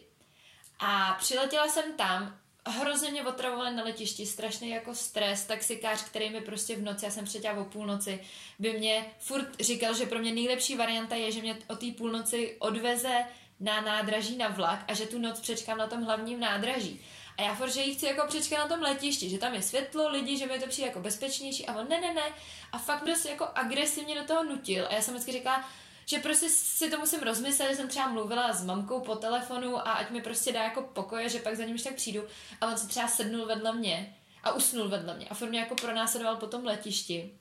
[0.78, 6.40] A přiletěla jsem tam hrozně mě otravovali na letišti, strašný jako stres, taxikář, který mi
[6.40, 8.20] prostě v noci, já jsem přetěla o půlnoci,
[8.58, 12.56] by mě furt říkal, že pro mě nejlepší varianta je, že mě o té půlnoci
[12.58, 13.24] odveze
[13.60, 17.00] na nádraží na vlak a že tu noc přečkám na tom hlavním nádraží.
[17.38, 20.08] A já furt, že jí chci jako přečkat na tom letišti, že tam je světlo,
[20.08, 22.32] lidi, že mi to přijde jako bezpečnější a on ne, ne, ne.
[22.72, 24.86] A fakt prostě jako agresivně do toho nutil.
[24.86, 25.64] A já jsem vždycky říkala,
[26.10, 29.92] že prostě si to musím rozmyslet, že jsem třeba mluvila s mamkou po telefonu a
[29.92, 32.22] ať mi prostě dá jako pokoje, že pak za ním už tak přijdu
[32.60, 35.74] a on se třeba sednul vedle mě a usnul vedle mě a furt mě jako
[35.74, 37.34] pronásledoval po tom letišti.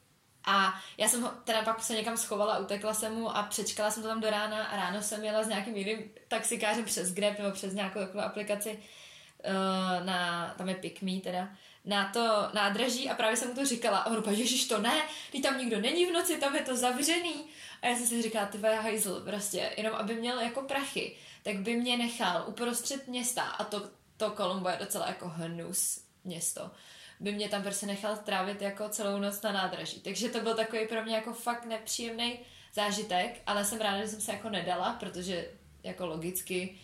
[0.46, 4.04] A já jsem ho teda pak se někam schovala, utekla jsem mu a přečkala jsem
[4.04, 7.52] to tam do rána a ráno jsem jela s nějakým jiným taxikářem přes Grab nebo
[7.52, 8.80] přes nějakou takovou aplikaci
[9.46, 11.50] uh, na, tam je PickMe teda,
[11.86, 15.02] na to nádraží a právě jsem mu to říkala a on ježiš to ne,
[15.32, 17.36] ty tam nikdo není v noci, tam je to zavřený.
[17.82, 21.76] A já jsem si říkala, ty hajzl, prostě, jenom aby měl jako prachy, tak by
[21.76, 26.72] mě nechal uprostřed města a to, to Kolumbo je docela jako hnus město
[27.20, 30.00] by mě tam prostě nechal trávit jako celou noc na nádraží.
[30.00, 32.40] Takže to byl takový pro mě jako fakt nepříjemný
[32.74, 35.52] zážitek, ale jsem ráda, že jsem se jako nedala, protože
[35.84, 36.78] jako logicky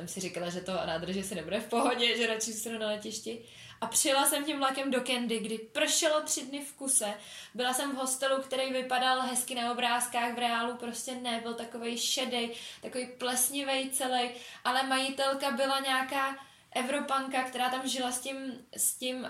[0.00, 3.44] jsem si říkala, že to nádraží se nebude v pohodě, že radši zůstanu na letišti.
[3.80, 7.14] A přijela jsem tím vlakem do Candy, kdy pršelo tři dny v kuse.
[7.54, 11.98] Byla jsem v hostelu, který vypadal hezky na obrázkách, v reálu prostě ne, byl takový
[11.98, 14.30] šedej, takový plesnivý celý,
[14.64, 16.36] ale majitelka byla nějaká
[16.72, 18.36] Evropanka, která tam žila s tím,
[18.76, 19.28] s tím uh,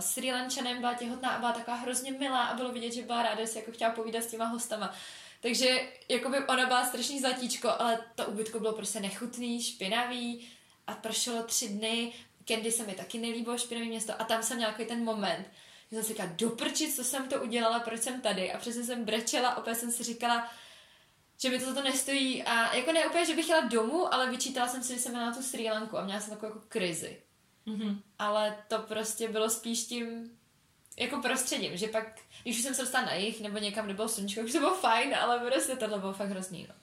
[0.00, 3.40] Sri Lančanem, byla těhotná a byla taková hrozně milá a bylo vidět, že byla ráda,
[3.40, 4.94] že si jako chtěla povídat s těma hostama.
[5.40, 10.48] Takže jakoby ona byla strašný zlatíčko, ale to ubytko bylo prostě nechutný, špinavý
[10.86, 12.12] a pršelo tři dny.
[12.48, 15.46] Candy se mi taky nelíbilo, špinavý město a tam jsem měla ten moment,
[15.90, 19.04] že jsem si říkala, doprčit, co jsem to udělala, proč jsem tady a přesně jsem
[19.04, 20.50] brečela, opět jsem si říkala,
[21.40, 24.30] že mi to za to nestojí a jako ne úplně, že bych jela domů, ale
[24.30, 27.22] vyčítala jsem si, že jsem měla tu Sri Lanku a měla jsem takovou jako krizi.
[27.66, 28.00] Mm-hmm.
[28.18, 30.35] Ale to prostě bylo spíš tím
[30.96, 34.08] jako prostředím, že pak, když už jsem se dostala na jich nebo někam, kde bylo
[34.08, 36.74] sluníčko, už to bylo fajn, ale prostě tohle bylo fakt hrozný, no.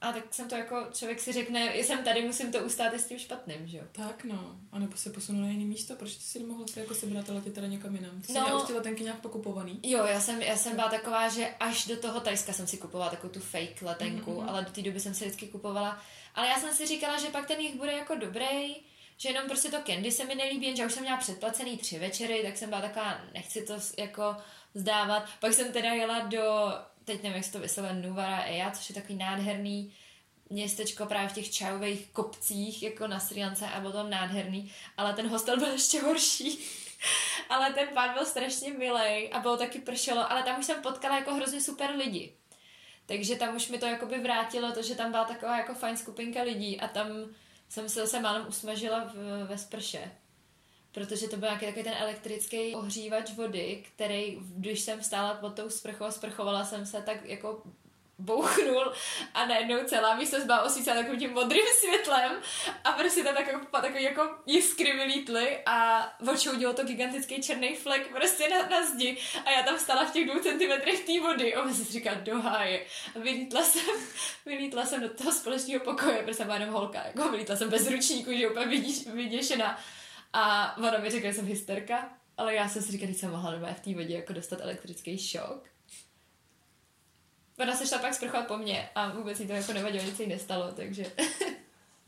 [0.00, 3.06] A tak jsem to jako, člověk si řekne, jsem tady, musím to ustát i s
[3.06, 3.84] tím špatným, že jo?
[3.92, 6.94] Tak no, a nebo se posunu na jiné místo, proč ty si nemohla se jako
[6.94, 8.20] sebrat a letět teda někam jinam?
[8.20, 9.80] Ty jsi no, už ty letenky nějak pokupovaný?
[9.82, 13.10] Jo, já jsem, já jsem byla taková, že až do toho Tajska jsem si kupovala
[13.10, 14.48] takovou tu fake letenku, mm-hmm.
[14.48, 16.02] ale do té doby jsem si vždycky kupovala.
[16.34, 18.76] Ale já jsem si říkala, že pak ten jich bude jako dobrý,
[19.18, 22.42] že jenom prostě to candy se mi nelíbí, že už jsem měla předplacený tři večery,
[22.42, 24.36] tak jsem byla taková, nechci to jako
[24.74, 25.28] zdávat.
[25.40, 26.68] Pak jsem teda jela do,
[27.04, 29.94] teď nevím, jak se to vyslovuje, Nuvara Eja, což je takový nádherný
[30.50, 35.14] městečko právě v těch čajových kopcích, jako na Sri Lance a bylo to nádherný, ale
[35.14, 36.58] ten hostel byl ještě horší.
[37.48, 41.16] ale ten pán byl strašně milý a bylo taky pršelo, ale tam už jsem potkala
[41.16, 42.32] jako hrozně super lidi.
[43.06, 46.42] Takže tam už mi to jakoby vrátilo to, že tam byla taková jako fajn skupinka
[46.42, 47.06] lidí a tam
[47.68, 50.10] jsem se zase málem usmažila v, ve sprše.
[50.92, 55.70] Protože to byl nějaký takový ten elektrický ohřívač vody, který, když jsem stála pod tou
[55.70, 57.62] sprchou a sprchovala jsem se, tak jako
[58.18, 58.92] bouchnul
[59.34, 62.32] a najednou celá místnost byla osvícena takovým tím modrým světlem
[62.84, 68.08] a prostě tam takový, takový jako jiskry vylítly a oči udělal to gigantický černý flek
[68.08, 71.54] prostě na, na zdi a já tam stala v těch dvou centimetrech té vody.
[71.54, 72.84] A jsem si říkala do háje.
[73.16, 73.82] A vylítla jsem,
[74.46, 77.90] vylítla jsem do toho společného pokoje, protože jsem byla jenom holka, jako vylítla jsem bez
[77.90, 78.66] ručníku, že úplně
[79.14, 79.80] vyděšená.
[80.32, 83.74] A ona mi řekla, že jsem hysterka, ale já jsem si říkala, že jsem mohla
[83.74, 85.77] v té vodě jako dostat elektrický šok
[87.58, 90.26] Ona se šla pak sprchovat po mně a vůbec jí to jako nevadilo, nic jí
[90.26, 91.06] nestalo, takže...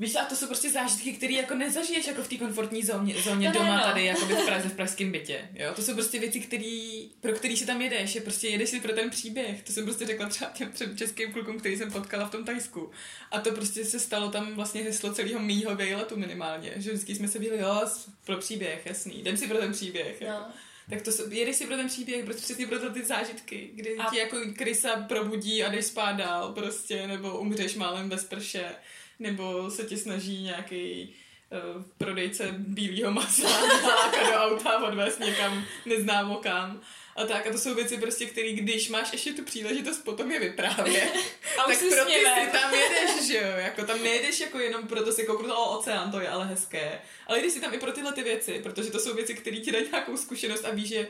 [0.00, 3.48] Víš, a to jsou prostě zážitky, které jako nezažiješ jako v té komfortní zóně, zóně
[3.48, 3.82] no, doma no.
[3.82, 5.48] tady, jako v Praze, v pražském bytě.
[5.54, 5.72] Jo?
[5.76, 8.92] To jsou prostě věci, který, pro který si tam jedeš, je prostě jedeš si pro
[8.92, 9.62] ten příběh.
[9.62, 12.90] To jsem prostě řekla třeba těm před českým klukům, který jsem potkala v tom Tajsku.
[13.30, 16.72] A to prostě se stalo tam vlastně heslo celého mýho vejletu minimálně.
[16.76, 17.80] Že vždycky jsme se byli, jo,
[18.24, 20.20] pro příběh, jasný, jdem si pro ten příběh.
[20.20, 20.26] No.
[20.26, 20.44] Jako
[20.90, 24.10] tak to jedeš si pro ten příběh, prostě přesně pro ty zážitky, kdy a...
[24.10, 28.74] ti jako krysa probudí a jdeš spát dál prostě, nebo umřeš málem bez prše,
[29.18, 31.14] nebo se ti snaží nějaký
[31.50, 33.48] uh, prodejce bílého masa
[34.30, 36.80] do auta odvést někam neznámo kam
[37.20, 37.46] a tak.
[37.46, 41.12] A to jsou věci prostě, které když máš ještě tu příležitost potom je vyprávět,
[41.56, 45.26] tak pro ty si tam jedeš, že jo, jako tam nejedeš jako jenom proto si
[45.26, 48.22] kouknout, o oceán to je ale hezké, ale jdeš si tam i pro tyhle ty
[48.22, 51.08] věci, protože to jsou věci, které ti dají nějakou zkušenost a víš, že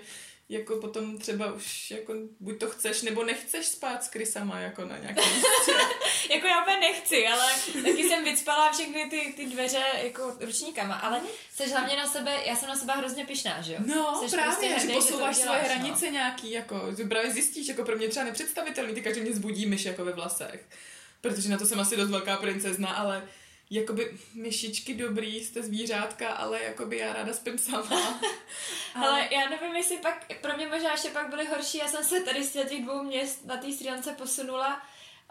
[0.50, 4.98] jako potom třeba už jako buď to chceš, nebo nechceš spát s krysama jako na
[4.98, 5.24] nějakém
[6.30, 11.20] Jako já úplně nechci, ale taky jsem vycpala všechny ty, ty dveře jako ručníkama, ale
[11.54, 13.78] jsi hlavně na sebe, já jsem na sebe hrozně pišná, že jo?
[13.86, 15.68] No, seš právě, prostě že posouváš že svoje no.
[15.68, 16.12] hranice no.
[16.12, 19.84] nějaký, jako, že právě zjistíš, jako pro mě třeba nepředstavitelný, ty každý mě zbudí myš
[19.84, 20.64] jako ve vlasech.
[21.20, 23.28] Protože na to jsem asi dost velká princezna, ale
[23.70, 28.20] jakoby myšičky dobrý, jste zvířátka, ale jakoby já ráda spím sama.
[28.94, 32.20] ale já nevím, jestli pak, pro mě možná ještě pak byly horší, já jsem se
[32.20, 34.82] tady z těch dvou měst na té Sri posunula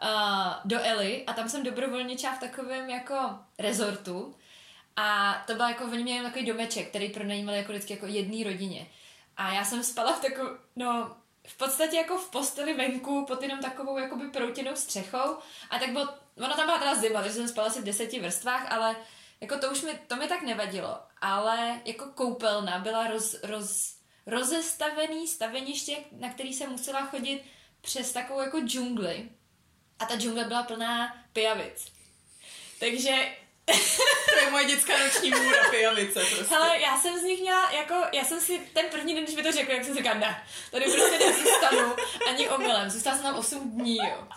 [0.03, 3.15] uh, do Eli a tam jsem dobrovolničila v takovém jako
[3.59, 4.35] rezortu
[4.95, 8.87] a to byl jako, oni měli takový domeček, který pronajímali jako vždycky jako jedné rodině.
[9.37, 11.15] A já jsem spala v takovém, no,
[11.49, 15.37] v podstatě jako v posteli venku pod jenom takovou jakoby proutěnou střechou.
[15.69, 18.71] A tak bylo, ono tam byla teda zima, takže jsem spala asi v deseti vrstvách,
[18.71, 18.95] ale
[19.41, 23.95] jako to už mi, to mi tak nevadilo, ale jako koupelna byla roz, roz,
[24.25, 27.43] rozestavený staveniště, na který jsem musela chodit
[27.81, 29.29] přes takovou jako džungli.
[29.99, 31.91] A ta džungle byla plná pijavic.
[32.79, 33.35] Takže
[34.29, 36.55] to je moje dětská noční můra, pijavice prostě.
[36.55, 39.43] Ale já jsem z nich měla, jako, já jsem si ten první den, když mi
[39.43, 41.95] to řekl, jak jsem si říkala, ne, tady prostě nezůstanu
[42.29, 42.89] ani omylem.
[42.89, 44.27] Zůstala jsem tam 8 dní, jo.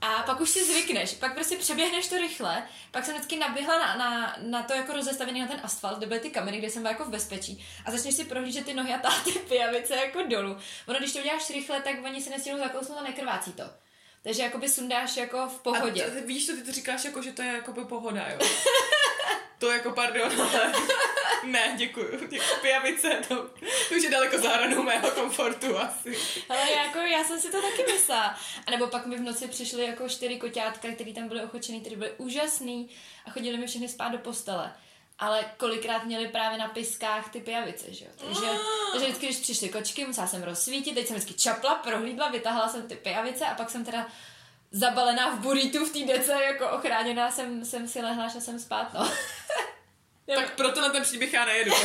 [0.00, 3.96] A pak už si zvykneš, pak prostě přeběhneš to rychle, pak jsem vždycky naběhla na,
[3.96, 6.92] na, na to jako rozestavený na ten asfalt, kde byly ty kamery, kde jsem byla
[6.92, 10.56] jako v bezpečí a začneš si prohlížet ty nohy a ty pijavice jako dolů.
[10.86, 13.62] Ono, když to uděláš rychle, tak oni se nestihnou zakousnout a nekrvácí to.
[14.26, 16.04] Takže jakoby sundáš jako v pohodě.
[16.04, 18.38] A to, víš to, ty to říkáš jako, že to je jako pohoda, jo?
[19.58, 20.72] to jako pardon, ale
[21.44, 22.10] ne, děkuju.
[22.20, 22.60] Děkuju.
[22.62, 23.34] Pijavice, to,
[23.88, 26.16] to už je daleko za hranou mého komfortu asi.
[26.48, 28.38] Ale jako já jsem si to taky myslela.
[28.66, 31.96] A nebo pak mi v noci přišly jako čtyři koťátka, které tam byly ochočený, které
[31.96, 32.88] byly úžasný
[33.26, 34.72] a chodili mi všechny spát do postele
[35.18, 38.10] ale kolikrát měli právě na piskách ty pijavice, že jo.
[38.16, 38.46] Takže,
[38.92, 42.88] takže vždycky, když přišly kočky, musela jsem rozsvítit, teď jsem vždycky čapla, prohlídla, vytahala jsem
[42.88, 44.06] ty pijavice a pak jsem teda
[44.70, 48.94] zabalená v buritu v té dece, jako ochráněná jsem, jsem si lehla, že jsem spát,
[48.94, 49.10] no.
[50.34, 51.72] tak proto na ten příběh já nejedu.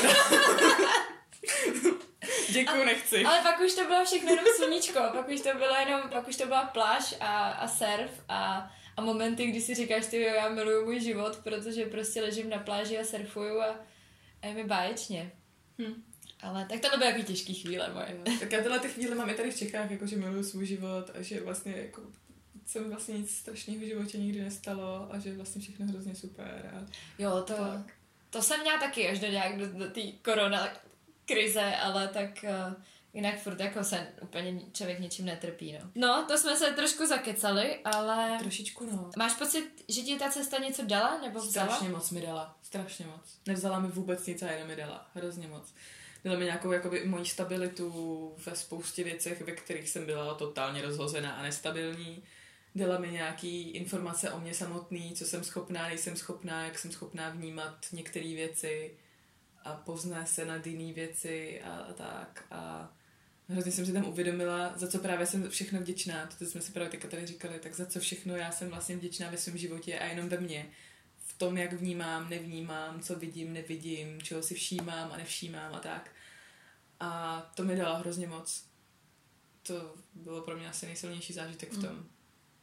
[2.49, 3.25] Děkuju, nechci.
[3.25, 6.35] Ale pak už to bylo všechno jenom sluníčko, pak už to bylo jenom, pak už
[6.35, 10.85] to byla pláž a, a surf a a momenty, kdy si říkáš, ty já miluju
[10.85, 13.79] můj život, protože prostě ležím na pláži a surfuju a,
[14.41, 15.31] a je mi báječně.
[15.81, 16.03] Hm.
[16.41, 18.37] Ale tak to byly jako těžké chvíle moje.
[18.39, 21.11] Tak já tyhle ty chvíle mám i tady v Čechách, jako že miluju svůj život
[21.13, 22.01] a že vlastně jako
[22.65, 26.71] se mi vlastně nic strašného v životě nikdy nestalo a že vlastně všechno hrozně super.
[26.75, 26.85] A
[27.19, 27.93] jo, to, tak.
[28.29, 30.69] to jsem měla taky až do nějak do, do té korona
[31.25, 32.83] krize, ale tak uh,
[33.13, 35.91] Jinak furt jako se úplně člověk ničím netrpí, no.
[35.95, 38.37] No, to jsme se trošku zakecali, ale...
[38.39, 39.09] Trošičku, no.
[39.17, 41.67] Máš pocit, že ti ta cesta něco dala, nebo vzala?
[41.67, 43.39] Strašně moc mi dala, strašně moc.
[43.45, 45.73] Nevzala mi vůbec nic a jenom mi dala, hrozně moc.
[46.23, 51.31] Dala mi nějakou jakoby moji stabilitu ve spoustě věcech, ve kterých jsem byla totálně rozhozená
[51.31, 52.23] a nestabilní.
[52.75, 57.29] Dala mi nějaký informace o mě samotný, co jsem schopná, nejsem schopná, jak jsem schopná
[57.29, 58.97] vnímat některé věci
[59.63, 62.43] a pozná se nad jiné věci a, a tak.
[62.51, 62.93] A
[63.51, 66.89] hrozně jsem si tam uvědomila, za co právě jsem všechno vděčná, to jsme si právě
[66.89, 70.05] teďka tady říkali, tak za co všechno já jsem vlastně vděčná ve svém životě a
[70.05, 70.69] jenom ve mně.
[71.25, 76.11] V tom, jak vnímám, nevnímám, co vidím, nevidím, čeho si všímám a nevšímám a tak.
[76.99, 78.65] A to mi dalo hrozně moc.
[79.63, 82.05] To bylo pro mě asi nejsilnější zážitek v tom.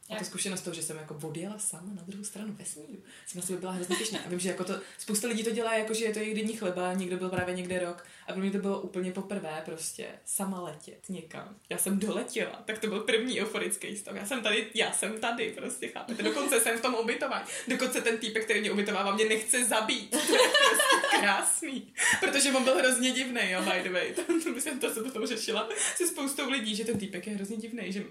[0.09, 3.47] A ta zkušenost toho, že jsem jako odjela sama na druhou stranu vesmíru, jsem na
[3.47, 4.19] sebe byla hrozně těšná.
[4.25, 6.55] A vím, že jako to, spousta lidí to dělá jako, že je to jejich denní
[6.55, 10.61] chleba, někdo byl právě někde rok a pro mě to bylo úplně poprvé prostě sama
[10.61, 11.55] letět někam.
[11.69, 14.15] Já jsem doletěla, tak to byl první euforický stav.
[14.15, 16.23] Já jsem tady, já jsem tady, prostě chápete.
[16.23, 17.45] Dokonce jsem v tom ubytování.
[17.67, 20.15] Dokonce ten týpek, který mě ubytovává, mě nechce zabít.
[20.29, 21.93] To je prostě krásný.
[22.19, 24.13] Protože on byl hrozně divný, jo, by the way.
[24.13, 27.57] To, to, myslím, to se potom řešila se spoustou lidí, že ten týpek je hrozně
[27.57, 28.03] divný, že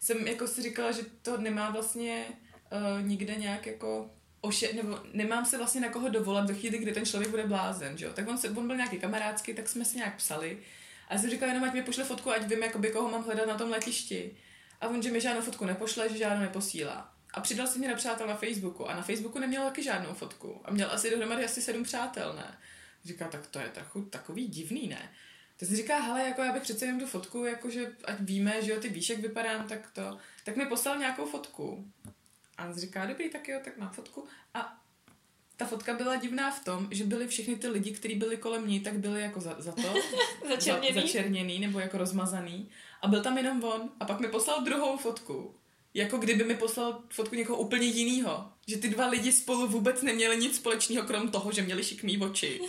[0.00, 2.24] jsem jako si říkala, že to nemá vlastně
[2.72, 6.92] uh, nikde nějak jako oše, nebo nemám se vlastně na koho dovolat do chvíli, kdy
[6.92, 8.12] ten člověk bude blázen, že jo.
[8.12, 10.58] Tak on, se, on byl nějaký kamarádský, tak jsme si nějak psali.
[11.08, 13.48] A já jsem říkala jenom, ať mi pošle fotku, ať vím, jakoby, koho mám hledat
[13.48, 14.36] na tom letišti.
[14.80, 17.12] A on, že mi žádnou fotku nepošle, že žádnou neposílá.
[17.34, 20.60] A přidal si mě na přátel na Facebooku a na Facebooku neměl taky žádnou fotku.
[20.64, 22.58] A měl asi dohromady asi sedm přátel, ne?
[23.04, 25.10] Říká, tak to je trochu takový divný, ne?
[25.58, 28.72] To si říká, hele, jako já bych přece jenom tu fotku, jakože ať víme, že
[28.72, 30.18] jo, ty víš, jak vypadám, tak to.
[30.44, 31.92] Tak mi poslal nějakou fotku.
[32.58, 34.24] A on říká, dobrý, tak jo, tak mám fotku.
[34.54, 34.82] A
[35.56, 38.80] ta fotka byla divná v tom, že byly všechny ty lidi, kteří byli kolem ní,
[38.80, 39.94] tak byli jako za, za to.
[40.48, 40.94] začerněný.
[40.94, 42.70] Za, začerněný nebo jako rozmazaný.
[43.02, 43.90] A byl tam jenom on.
[44.00, 45.54] A pak mi poslal druhou fotku.
[45.94, 48.52] Jako kdyby mi poslal fotku někoho úplně jiného.
[48.66, 52.60] Že ty dva lidi spolu vůbec neměli nic společného, krom toho, že měli šikmý oči.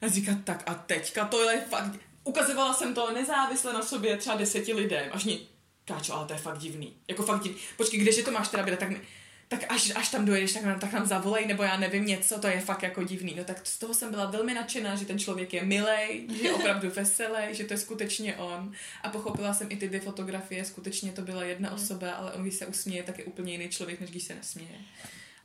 [0.00, 4.36] A říká, tak a teďka to je fakt ukazovala jsem to nezávisle na sobě třeba
[4.36, 5.48] deseti lidem, až ní,
[5.84, 6.96] káčo, ale to je fakt divný.
[7.08, 7.58] Jako fakt divný.
[7.76, 9.00] Počkej, kdeže to máš teda být, tak, mi,
[9.48, 12.46] tak až, až tam dojedeš, tak nám, tak nám zavolej, nebo já nevím něco, to
[12.46, 13.34] je fakt jako divný.
[13.36, 16.54] No tak z toho jsem byla velmi nadšená, že ten člověk je milej, že je
[16.54, 18.72] opravdu veselý, že to je skutečně on.
[19.02, 21.74] A pochopila jsem i ty dvě fotografie, skutečně to byla jedna mm.
[21.74, 24.78] osoba, ale on, když se usměje, tak je úplně jiný člověk, než když se nesměje.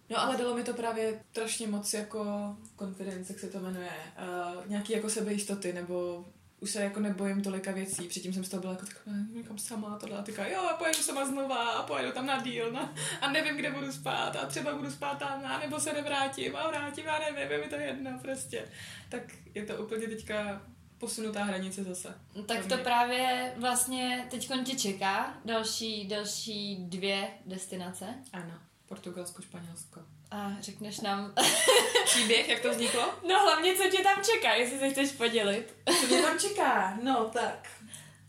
[0.10, 2.26] No ale dalo mi to právě strašně moc jako
[2.80, 6.26] confidence, jak se to jmenuje, uh, nějaký jako sebejistoty, nebo
[6.60, 8.08] už se jako nebojím tolika věcí.
[8.08, 10.98] Předtím jsem z toho byla jako taková, někam sama, tohle a teďka, jo, a pojedu
[10.98, 14.76] sama znova a pojedu tam na díl na, a nevím, kde budu spát a třeba
[14.76, 18.20] budu spát tam, a nebo se nevrátím a vrátím a nevím, je mi to jedno
[18.22, 18.70] prostě.
[19.10, 19.22] Tak
[19.56, 20.62] je to úplně teďka
[20.98, 22.16] posunutá hranice zase.
[22.36, 28.06] No, tak to právě vlastně teď tě čeká další, další dvě destinace.
[28.34, 28.54] Ano,
[28.86, 30.02] Portugalsko, Španělsko.
[30.32, 31.34] A řekneš nám...
[32.06, 33.14] Příběh, jak to vzniklo?
[33.28, 35.76] No hlavně, co tě tam čeká, jestli se chceš podělit.
[36.02, 37.00] Co mě tam čeká?
[37.04, 37.70] No, tak.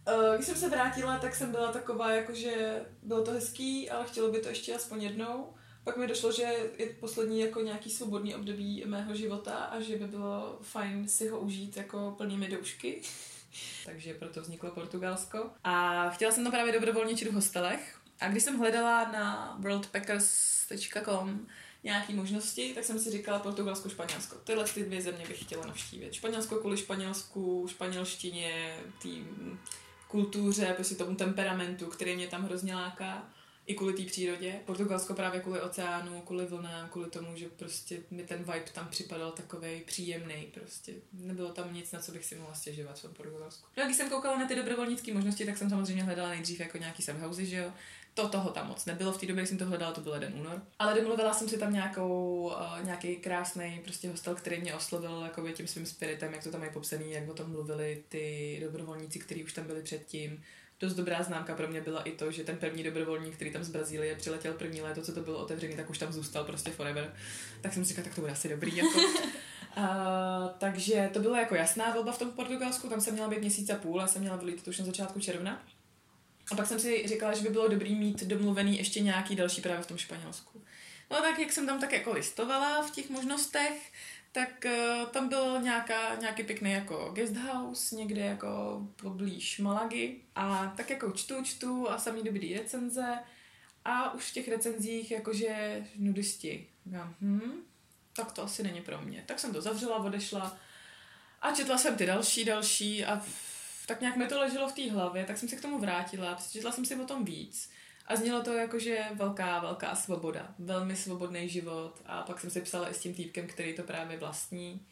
[0.09, 4.30] Uh, když jsem se vrátila, tak jsem byla taková, jakože bylo to hezký, ale chtělo
[4.30, 5.55] by to ještě aspoň jednou.
[5.84, 6.42] Pak mi došlo, že
[6.78, 11.38] je poslední jako nějaký svobodný období mého života a že by bylo fajn si ho
[11.38, 13.03] užít jako plnými doušky.
[13.84, 15.51] Takže proto vzniklo Portugalsko.
[15.64, 17.99] A chtěla jsem tam právě dobrovolničit v hostelech.
[18.20, 21.46] A když jsem hledala na worldpackers.com
[21.85, 24.37] nějaké možnosti, tak jsem si říkala Portugalsko, Španělsko.
[24.37, 26.14] Tyhle ty dvě země bych chtěla navštívit.
[26.14, 29.59] Španělsko kvůli Španělsku, španělštině, tým
[30.09, 33.31] kultuře, prostě tomu temperamentu, který mě tam hrozně láká
[33.68, 34.61] i kvůli té přírodě.
[34.66, 39.33] Portugalsko právě kvůli oceánu, kvůli vlnám, kvůli tomu, že prostě mi ten vibe tam připadal
[39.33, 40.49] takový příjemný.
[40.55, 43.68] Prostě nebylo tam nic, na co bych si mohla stěžovat v tom Portugalsku.
[43.76, 47.03] No když jsem koukala na ty dobrovolnické možnosti, tak jsem samozřejmě hledala nejdřív jako nějaký
[47.03, 47.72] subhousey, že jo
[48.22, 49.12] to toho tam moc nebylo.
[49.12, 50.62] V té době, když jsem to hledala, to byl jeden únor.
[50.78, 55.48] Ale domluvila jsem si tam nějakou, uh, nějaký krásný prostě hostel, který mě oslovil jako
[55.48, 59.44] tím svým spiritem, jak to tam je popsaný, jak o tom mluvili ty dobrovolníci, kteří
[59.44, 60.42] už tam byli předtím.
[60.80, 63.68] Dost dobrá známka pro mě byla i to, že ten první dobrovolník, který tam z
[63.68, 67.14] Brazílie přiletěl první léto, co to bylo otevřený, tak už tam zůstal prostě forever.
[67.60, 68.76] Tak jsem si říkala, tak to bude asi dobrý.
[68.76, 68.98] Jako.
[68.98, 69.84] Uh,
[70.58, 73.76] takže to byla jako jasná volba v tom Portugalsku, tam jsem měla být měsíc a
[73.76, 75.62] půl a jsem měla vylít už na začátku června.
[76.53, 79.82] A pak jsem si říkala, že by bylo dobrý mít domluvený ještě nějaký další právě
[79.82, 80.62] v tom Španělsku.
[81.11, 83.92] No a tak, jak jsem tam tak jako listovala v těch možnostech,
[84.32, 90.16] tak uh, tam byl nějaká, nějaký pěkný jako guest house, někde jako poblíž Malagy.
[90.34, 93.18] A tak jako čtu, čtu a samý dobrý recenze.
[93.84, 96.66] A už v těch recenzích jakože nudisti.
[96.92, 97.62] Já, hm,
[98.12, 99.24] tak to asi není pro mě.
[99.26, 100.59] Tak jsem to zavřela, odešla
[101.42, 103.22] a četla jsem ty další, další a
[103.89, 106.72] tak nějak mi to leželo v té hlavě, tak jsem se k tomu vrátila, přečetla
[106.72, 107.70] jsem si o tom víc.
[108.07, 112.03] A znělo to jako, že velká, velká svoboda, velmi svobodný život.
[112.07, 114.86] A pak jsem si psala i s tím týpkem, který to právě vlastní.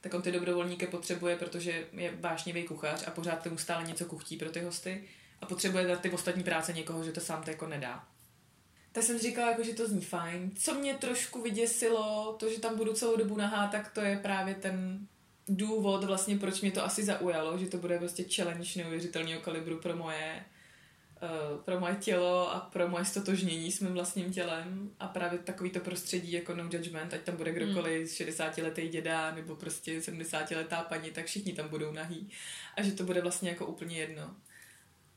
[0.00, 4.36] Tak on ty dobrovolníky potřebuje, protože je vášnivý kuchař a pořád tomu stále něco kuchtí
[4.36, 5.04] pro ty hosty.
[5.40, 8.04] A potřebuje dát ty ostatní práce někoho, že to sám to jako nedá.
[8.92, 10.50] Tak jsem říkala, jako, že to zní fajn.
[10.56, 14.54] Co mě trošku vyděsilo, to, že tam budu celou dobu nahá, tak to je právě
[14.54, 15.06] ten
[15.48, 19.96] důvod vlastně, proč mě to asi zaujalo, že to bude prostě challenge neuvěřitelného kalibru pro
[19.96, 20.44] moje
[21.22, 25.70] uh, pro moje tělo a pro moje stotožnění s mým vlastním tělem a právě takový
[25.70, 28.08] to prostředí jako no judgment, ať tam bude kdokoliv hmm.
[28.08, 32.30] 60 letý děda nebo prostě 70 letá paní, tak všichni tam budou nahý
[32.76, 34.36] a že to bude vlastně jako úplně jedno.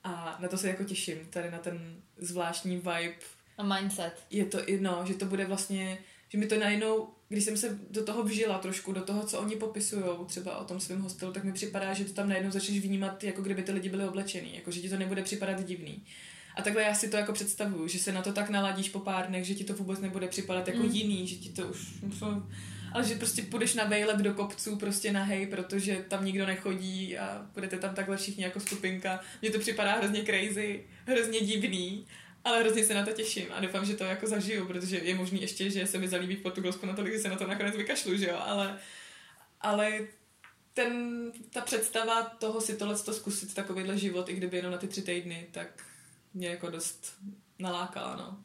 [0.03, 3.15] A na to se jako těším, tady na ten zvláštní vibe.
[3.57, 4.23] A mindset.
[4.29, 5.97] Je to, no, že to bude vlastně
[6.29, 9.55] že mi to najednou, když jsem se do toho vžila trošku, do toho, co oni
[9.55, 13.23] popisují, třeba o tom svém hostelu, tak mi připadá, že to tam najednou začneš vnímat,
[13.23, 16.03] jako kdyby ty lidi byli oblečený, jako že ti to nebude připadat divný.
[16.55, 19.27] A takhle já si to jako představuju, že se na to tak naladíš po pár
[19.27, 20.89] dnech, že ti to vůbec nebude připadat jako mm.
[20.91, 21.93] jiný, že ti to už...
[22.93, 27.17] Ale že prostě půjdeš na vejlet do kopců prostě na hej, protože tam nikdo nechodí
[27.17, 29.19] a budete tam takhle všichni jako skupinka.
[29.41, 32.05] Mně to připadá hrozně crazy, hrozně divný
[32.45, 35.41] ale hrozně se na to těším a doufám, že to jako zažiju, protože je možný
[35.41, 38.27] ještě, že se mi zalíbí v Portugalsku natolik, že se na to nakonec vykašlu, že
[38.27, 38.79] jo, ale,
[39.61, 40.07] ale
[40.73, 44.87] ten, ta představa toho si tohle to zkusit, takovýhle život, i kdyby jenom na ty
[44.87, 45.83] tři týdny, tak
[46.33, 47.17] mě jako dost
[47.59, 48.43] nalákala, no.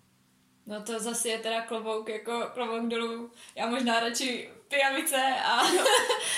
[0.67, 3.31] No to zase je teda klobouk, jako klobouk dolů.
[3.55, 5.63] Já možná radši pijavice a...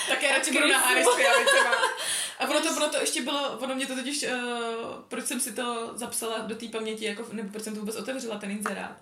[0.09, 1.75] tak já radši budu na Aris pijavicema.
[2.39, 4.31] A ono to, ono to ještě bylo, ono mě to totiž, uh,
[5.07, 8.37] proč jsem si to zapsala do té paměti, jako, nebo proč jsem to vůbec otevřela,
[8.37, 8.97] ten inzerát,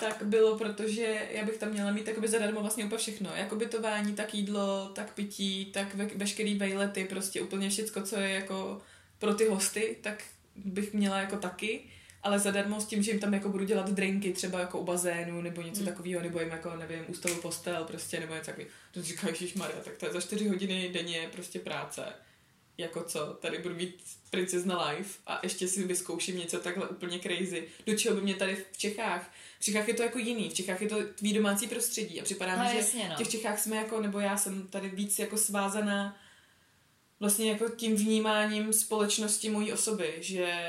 [0.00, 3.30] tak bylo, protože já bych tam měla mít jakoby zadarmo vlastně úplně všechno.
[3.34, 8.28] Jako bytování, tak jídlo, tak pití, tak ve, veškerý vejlety, prostě úplně všecko, co je
[8.28, 8.82] jako
[9.18, 10.24] pro ty hosty, tak
[10.56, 11.90] bych měla jako taky
[12.26, 15.42] ale zadarmo s tím, že jim tam jako budu dělat drinky třeba jako u bazénu
[15.42, 15.86] nebo něco mm.
[15.86, 18.70] takového, nebo jim jako, nevím, ústavu postel prostě, nebo něco takového.
[18.92, 22.04] To říká, Maria, tak to je za čtyři hodiny denně prostě práce.
[22.78, 27.68] Jako co, tady budu mít princezna life a ještě si vyzkouším něco takhle úplně crazy.
[27.86, 30.82] Do čeho by mě tady v Čechách v Čechách je to jako jiný, v Čechách
[30.82, 33.14] je to tvý domácí prostředí a připadá mi, no, že jasně, no.
[33.14, 36.16] v těch Čechách jsme jako, nebo já jsem tady víc jako svázaná
[37.20, 40.68] vlastně jako tím vnímáním společnosti mojí osoby, že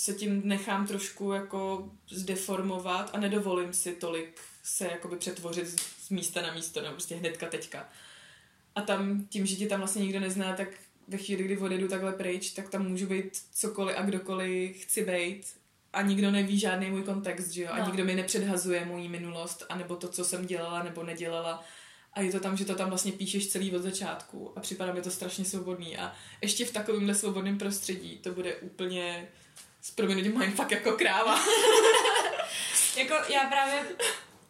[0.00, 6.42] se tím nechám trošku jako zdeformovat a nedovolím si tolik se jakoby přetvořit z místa
[6.42, 7.88] na místo, nebo prostě hnedka teďka.
[8.74, 10.68] A tam tím, že tě tam vlastně nikdo nezná, tak
[11.08, 15.42] ve chvíli, kdy odjedu takhle pryč, tak tam můžu být cokoliv a kdokoliv chci být
[15.92, 17.68] a nikdo neví žádný můj kontext, že jo?
[17.72, 17.86] A no.
[17.86, 21.64] nikdo mi nepředhazuje moji minulost, anebo to, co jsem dělala nebo nedělala.
[22.12, 25.02] a je to tam, že to tam vlastně píšeš celý od začátku a připadá mi
[25.02, 29.28] to strašně svobodný a ještě v takovémhle svobodném prostředí to bude úplně
[29.80, 31.34] s proměnutím mindfuck jako kráva.
[32.96, 33.86] jako já právě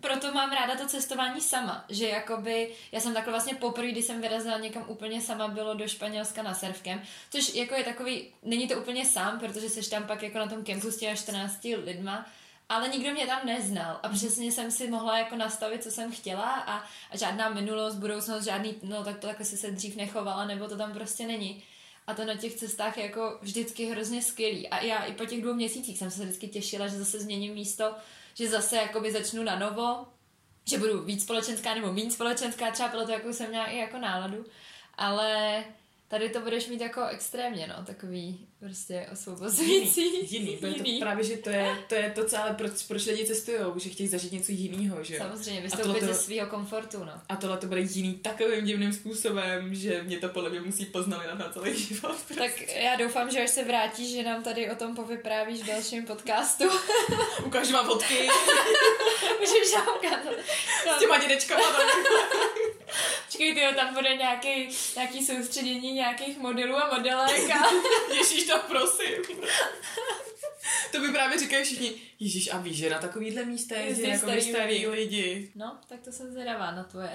[0.00, 4.20] proto mám ráda to cestování sama, že jakoby, já jsem takhle vlastně poprvé, když jsem
[4.20, 8.80] vyrazila někam úplně sama, bylo do Španělska na surfkem, což jako je takový, není to
[8.80, 12.26] úplně sám, protože jsi tam pak jako na tom kempu s těmi 14 lidma,
[12.68, 16.50] ale nikdo mě tam neznal a přesně jsem si mohla jako nastavit, co jsem chtěla
[16.50, 16.76] a,
[17.10, 20.76] a žádná minulost, budoucnost, žádný, no tak to takhle si se dřív nechovala, nebo to
[20.76, 21.62] tam prostě není.
[22.10, 24.68] A to na těch cestách je jako vždycky hrozně skvělý.
[24.68, 27.94] A já i po těch dvou měsících jsem se vždycky těšila, že zase změním místo,
[28.34, 30.06] že zase jakoby začnu na novo,
[30.68, 34.44] že budu víc společenská nebo méně společenská, třeba proto, jakou jsem měla i jako náladu.
[34.94, 35.64] Ale
[36.10, 40.02] Tady to budeš mít jako extrémně, no, takový prostě osvobozující.
[40.02, 40.98] Jiný, jiný, jiný.
[40.98, 43.90] To právě, že to je, to je to, co ale proč, proč lidi cestují, že
[43.90, 47.12] chtějí zažít něco jiného, že Samozřejmě, vystoupit ze svého komfortu, no.
[47.28, 51.26] A tohle to bude jiný takovým divným způsobem, že mě to podle mě musí poznali
[51.38, 52.16] na celý život.
[52.26, 52.34] Prostě.
[52.34, 56.06] Tak já doufám, že až se vrátíš, že nám tady o tom povyprávíš v dalším
[56.06, 56.64] podcastu.
[57.44, 58.14] Ukážu vám fotky.
[59.40, 60.34] Můžeš nám ukázat.
[60.96, 61.62] S těma dědečkama.
[63.26, 67.68] Počkej, tyjo, tam bude nějaký, nějaký soustředění nějakých modelů a modelek a...
[68.14, 69.22] Ježíš, to prosím.
[70.92, 74.42] to by právě říkají všichni, Ježíš, a víš, že na takovýhle místě je jako starý,
[74.42, 75.52] starý lidi.
[75.54, 77.10] No, tak to jsem zvědavá na tvoje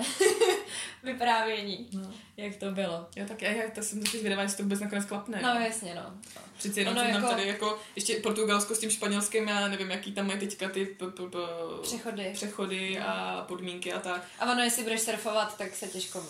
[1.03, 2.13] vyprávění, no.
[2.37, 3.07] jak to bylo.
[3.15, 5.39] Já tak, já, já to jsem taky zvědavá, jestli to vůbec nakonec klapne.
[5.43, 6.17] No, jasně, no.
[6.57, 7.27] Přeci jenom ono jako...
[7.27, 11.07] tady jako, ještě Portugalsko s tím španělským, já nevím, jaký tam mají teďka ty p-
[11.07, 11.37] p- p-
[11.81, 14.25] přechody, přechody a podmínky a tak.
[14.39, 16.25] A ono, jestli budeš surfovat, tak se těžko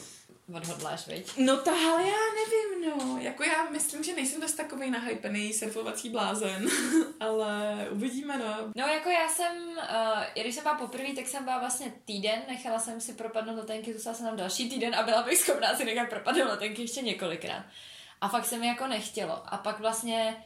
[0.53, 1.32] odhodláš, viď?
[1.38, 2.75] No tahle já nevím, no.
[3.76, 6.68] Myslím, že nejsem dost takový nahypený surfovací blázen,
[7.20, 8.72] ale uvidíme, no.
[8.76, 12.80] No jako já jsem, uh, když jsem byla poprvé, tak jsem byla vlastně týden, nechala
[12.80, 16.10] jsem si propadnout letenky, zůstala jsem tam další týden a byla bych schopná si nechat
[16.10, 17.64] propadnout letenky ještě několikrát.
[18.22, 19.54] A fakt se mi jako nechtělo.
[19.54, 20.46] A pak vlastně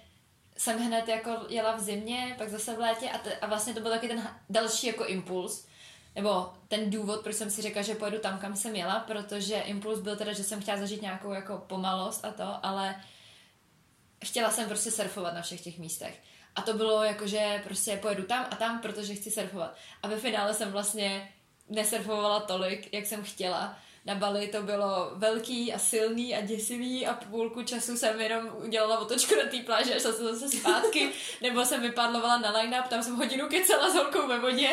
[0.57, 3.79] jsem hned jako jela v zimě, pak zase v létě a, te, a vlastně to
[3.79, 5.67] byl taky ten další jako impuls,
[6.15, 9.99] nebo ten důvod, proč jsem si řekla, že pojedu tam, kam jsem jela, protože impuls
[9.99, 12.95] byl teda, že jsem chtěla zažít nějakou jako pomalost a to, ale
[14.25, 16.21] chtěla jsem prostě surfovat na všech těch místech.
[16.55, 19.75] A to bylo jako, že prostě pojedu tam a tam, protože chci surfovat.
[20.03, 21.33] A ve finále jsem vlastně
[21.69, 27.13] nesurfovala tolik, jak jsem chtěla na Bali to bylo velký a silný a děsivý a
[27.13, 31.09] půlku času jsem jenom udělala otočku na té pláži a šla jsem zase zpátky,
[31.41, 34.69] nebo jsem vypadlovala na line-up, tam jsem hodinu kecela s holkou ve vodě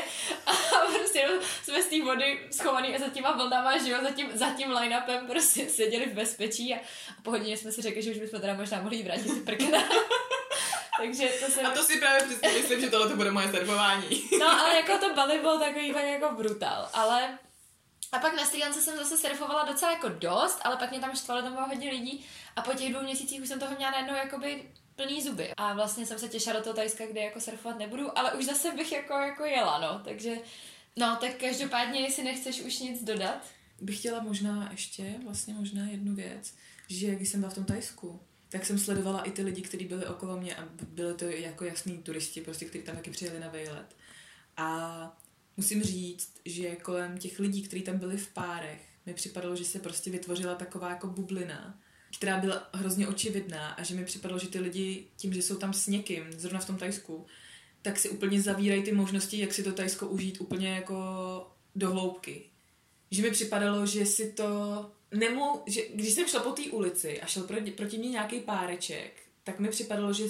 [0.46, 0.52] a
[0.98, 1.28] prostě
[1.62, 4.70] jsme z té vody schovaný a za těma vlnama, že jo, za tím, za tím
[4.70, 6.76] line-upem prostě seděli v bezpečí a,
[7.18, 9.78] a po hodině jsme si řekli, že už bychom teda možná mohli vrátit ty prkna.
[11.00, 11.66] Takže to jsem...
[11.66, 14.22] A to si právě přesně myslím, že tohle to bude moje surfování.
[14.40, 17.38] no, ale jako to Bali bylo takový jako brutál, ale
[18.12, 21.16] a pak na Sri Lance jsem zase surfovala docela jako dost, ale pak mě tam
[21.16, 22.26] štvalo, tam bylo hodně lidí
[22.56, 25.50] a po těch dvou měsících už jsem toho měla najednou jakoby plný zuby.
[25.56, 28.72] A vlastně jsem se těšila do toho Tajska, kde jako surfovat nebudu, ale už zase
[28.72, 30.00] bych jako, jako jela, no.
[30.04, 30.36] Takže,
[30.96, 33.46] no, tak každopádně, jestli nechceš už nic dodat.
[33.80, 36.54] Bych chtěla možná ještě, vlastně možná jednu věc,
[36.88, 40.06] že když jsem byla v tom Tajsku, tak jsem sledovala i ty lidi, kteří byli
[40.06, 43.96] okolo mě a byly to jako jasní turisti, prostě, kteří tam taky přijeli na vejlet.
[44.56, 45.18] A
[45.56, 49.78] musím říct, že kolem těch lidí, kteří tam byli v párech, mi připadalo, že se
[49.78, 51.80] prostě vytvořila taková jako bublina,
[52.18, 55.72] která byla hrozně očividná a že mi připadalo, že ty lidi tím, že jsou tam
[55.72, 57.26] s někým, zrovna v tom Tajsku,
[57.82, 60.96] tak si úplně zavírají ty možnosti, jak si to Tajsko užít úplně jako
[61.74, 62.42] do hloubky.
[63.10, 64.46] Že mi připadalo, že si to
[65.14, 69.22] nemu, že když jsem šla po té ulici a šel proti, proti mě nějaký páreček,
[69.44, 70.24] tak mi připadalo, že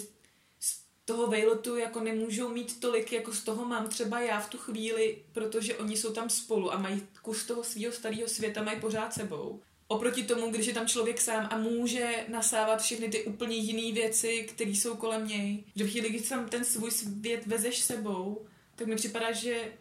[1.07, 5.19] toho vejletu jako nemůžou mít tolik, jako z toho mám třeba já v tu chvíli,
[5.33, 9.61] protože oni jsou tam spolu a mají kus toho svého starého světa, mají pořád sebou.
[9.89, 14.47] Oproti tomu, když je tam člověk sám a může nasávat všechny ty úplně jiné věci,
[14.49, 15.65] které jsou kolem něj.
[15.77, 19.73] Že v chvíli, když tam ten svůj svět vezeš sebou, tak mi připadá, že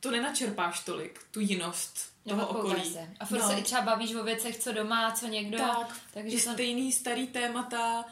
[0.00, 2.92] to nenačerpáš tolik, tu jinost toho okolí.
[2.92, 3.10] Se.
[3.20, 3.48] A furt no.
[3.48, 5.58] se i třeba bavíš o věcech, co doma, co někdo.
[5.58, 6.52] Tak, takže to...
[6.52, 8.04] stejný starý témata,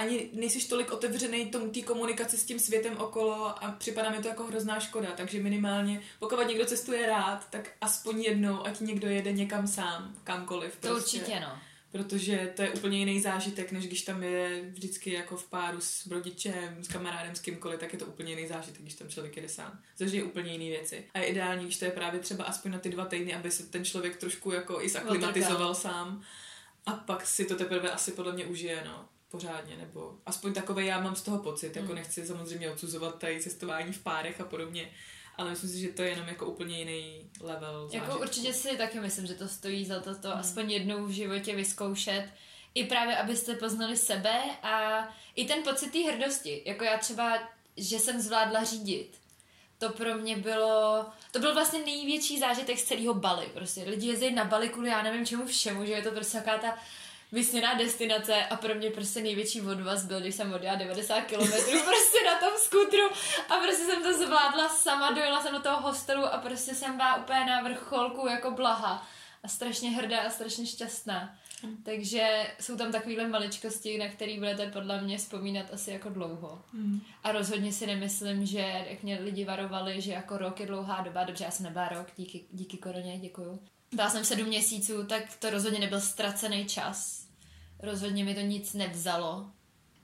[0.00, 4.28] ani nejsiš tolik otevřený tomu té komunikaci s tím světem okolo a připadá mi to
[4.28, 9.32] jako hrozná škoda, takže minimálně, pokud někdo cestuje rád, tak aspoň jednou, ať někdo jede
[9.32, 10.76] někam sám, kamkoliv.
[10.80, 11.18] To prostě.
[11.18, 11.58] určitě, no.
[11.92, 16.06] Protože to je úplně jiný zážitek, než když tam je vždycky jako v páru s
[16.06, 19.48] rodičem, s kamarádem, s kýmkoliv, tak je to úplně jiný zážitek, když tam člověk jede
[19.48, 19.80] sám.
[19.96, 21.04] Zažije úplně jiné věci.
[21.14, 23.66] A je ideální, když to je právě třeba aspoň na ty dva týdny, aby se
[23.66, 26.22] ten člověk trošku jako i zaklimatizoval sám.
[26.86, 31.00] A pak si to teprve asi podle mě užije, no pořádně, nebo aspoň takové já
[31.00, 31.96] mám z toho pocit, jako hmm.
[31.96, 34.90] nechci samozřejmě odsuzovat tady cestování v párech a podobně,
[35.36, 38.22] ale myslím si, že to je jenom jako úplně jiný level Jako zážitku.
[38.22, 40.40] určitě si taky myslím, že to stojí za to, to Hmm.
[40.40, 42.28] aspoň jednou v životě vyzkoušet.
[42.74, 46.62] I právě, abyste poznali sebe a i ten pocit té hrdosti.
[46.66, 47.38] Jako já třeba,
[47.76, 49.18] že jsem zvládla řídit.
[49.78, 53.46] To pro mě bylo, to byl vlastně největší zážitek z celého Bali.
[53.54, 56.58] Prostě lidi jezdí na Bali kvůli já nevím čemu všemu, že je to prostě taková
[56.58, 56.78] ta
[57.32, 61.36] vysněná destinace a pro mě prostě největší odvaz byl, když jsem odjela 90 km
[61.84, 63.04] prostě na tom skutru
[63.48, 67.16] a prostě jsem to zvládla sama, dojela jsem do toho hostelu a prostě jsem byla
[67.16, 69.06] úplně na vrcholku jako blaha
[69.42, 71.36] a strašně hrdá a strašně šťastná.
[71.82, 76.62] Takže jsou tam takovéhle maličkosti, na které budete podle mě vzpomínat asi jako dlouho.
[76.72, 77.00] Hmm.
[77.22, 81.24] A rozhodně si nemyslím, že jak mě lidi varovali, že jako rok je dlouhá doba,
[81.24, 83.60] dobře, já jsem nebyla rok, díky, díky koroně, děkuju.
[83.94, 87.26] Byla jsem sedm měsíců, tak to rozhodně nebyl ztracený čas.
[87.78, 89.50] Rozhodně mi to nic nevzalo.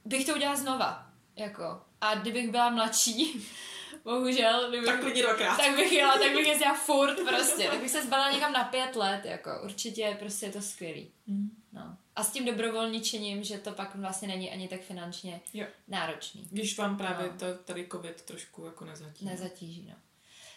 [0.04, 1.80] Bych to udělala znova, jako.
[2.00, 3.46] A kdybych byla mladší,
[4.04, 5.56] bohužel, kdybych, Tak klidně dvakrát.
[5.56, 7.68] tak bych jela, tak bych jezdila furt prostě.
[7.68, 9.50] Tak bych se zbala někam na pět let, jako.
[9.64, 11.10] Určitě prostě je to skvělý.
[11.28, 11.50] Hmm.
[11.72, 11.96] No.
[12.16, 15.66] A s tím dobrovolničením, že to pak vlastně není ani tak finančně Jo.
[15.88, 16.48] náročný.
[16.50, 17.38] Když vám právě No.
[17.38, 19.24] to, tady covid trošku jako nezatíží.
[19.24, 19.94] Nezatíží, no.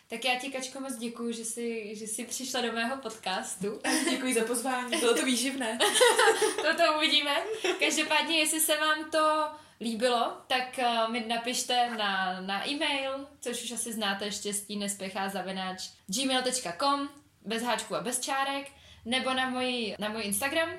[0.10, 3.82] Tak já ti, Kačko, moc děkuju, že jsi, že jsi přišla do mého podcastu.
[4.10, 5.78] Děkuji za pozvání, bylo to výživné.
[6.56, 7.32] to to uvidíme.
[7.80, 9.48] Každopádně, jestli se vám to
[9.82, 15.90] líbilo, tak uh, mi napište na, na e-mail, což už asi znáte, štěstí nespěchá zavináč
[16.08, 17.10] gmail.com,
[17.46, 18.68] bez háčků a bez čárek,
[19.06, 20.70] nebo na můj, na můj Instagram,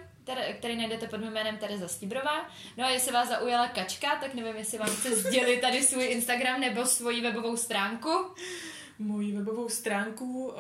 [0.59, 2.51] který najdete pod mým jménem Tereza Stibrová.
[2.77, 6.61] No a jestli vás zaujala kačka, tak nevím, jestli vám chce sdělit tady svůj Instagram
[6.61, 8.35] nebo svoji webovou stránku.
[9.01, 10.55] Moji webovou stránku uh,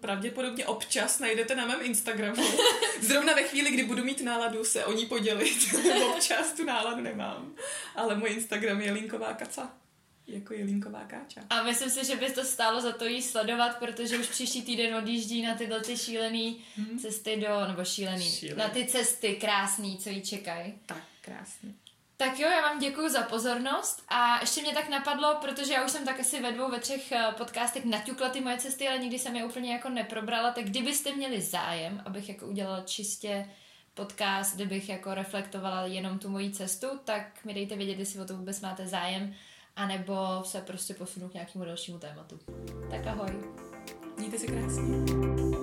[0.00, 2.42] pravděpodobně občas najdete na mém Instagramu.
[3.00, 5.74] Zrovna ve chvíli, kdy budu mít náladu se o ní podělit.
[6.14, 7.54] občas tu náladu nemám.
[7.96, 9.74] Ale můj Instagram je linková kaca.
[10.26, 11.40] Jako je linková káča.
[11.50, 14.94] A myslím si, že by to stálo za to jí sledovat, protože už příští týden
[14.94, 16.98] odjíždí na tyhle ty šílený Mhm.
[16.98, 18.58] cesty do, nebo šílený, Šílený.
[18.58, 20.74] na ty cesty krásný, co jí čekají.
[20.86, 21.70] Tak, krásně.
[22.22, 25.90] Tak jo, já vám děkuji za pozornost a ještě mě tak napadlo, protože já už
[25.90, 29.18] jsem tak asi ve dvou, ve třech eh, podcastech naťukla ty moje cesty, ale nikdy
[29.18, 33.48] jsem je úplně jako neprobrala, tak kdybyste měli zájem, abych jako udělala čistě
[33.94, 38.36] podcast, kdybych jako reflektovala jenom tu moji cestu, tak mi dejte vědět, jestli o to
[38.36, 39.34] vůbec máte zájem,
[39.76, 42.38] anebo se prostě posunu k nějakému dalšímu tématu.
[42.90, 43.30] Tak ahoj.
[44.18, 45.61] Mějte se krásně.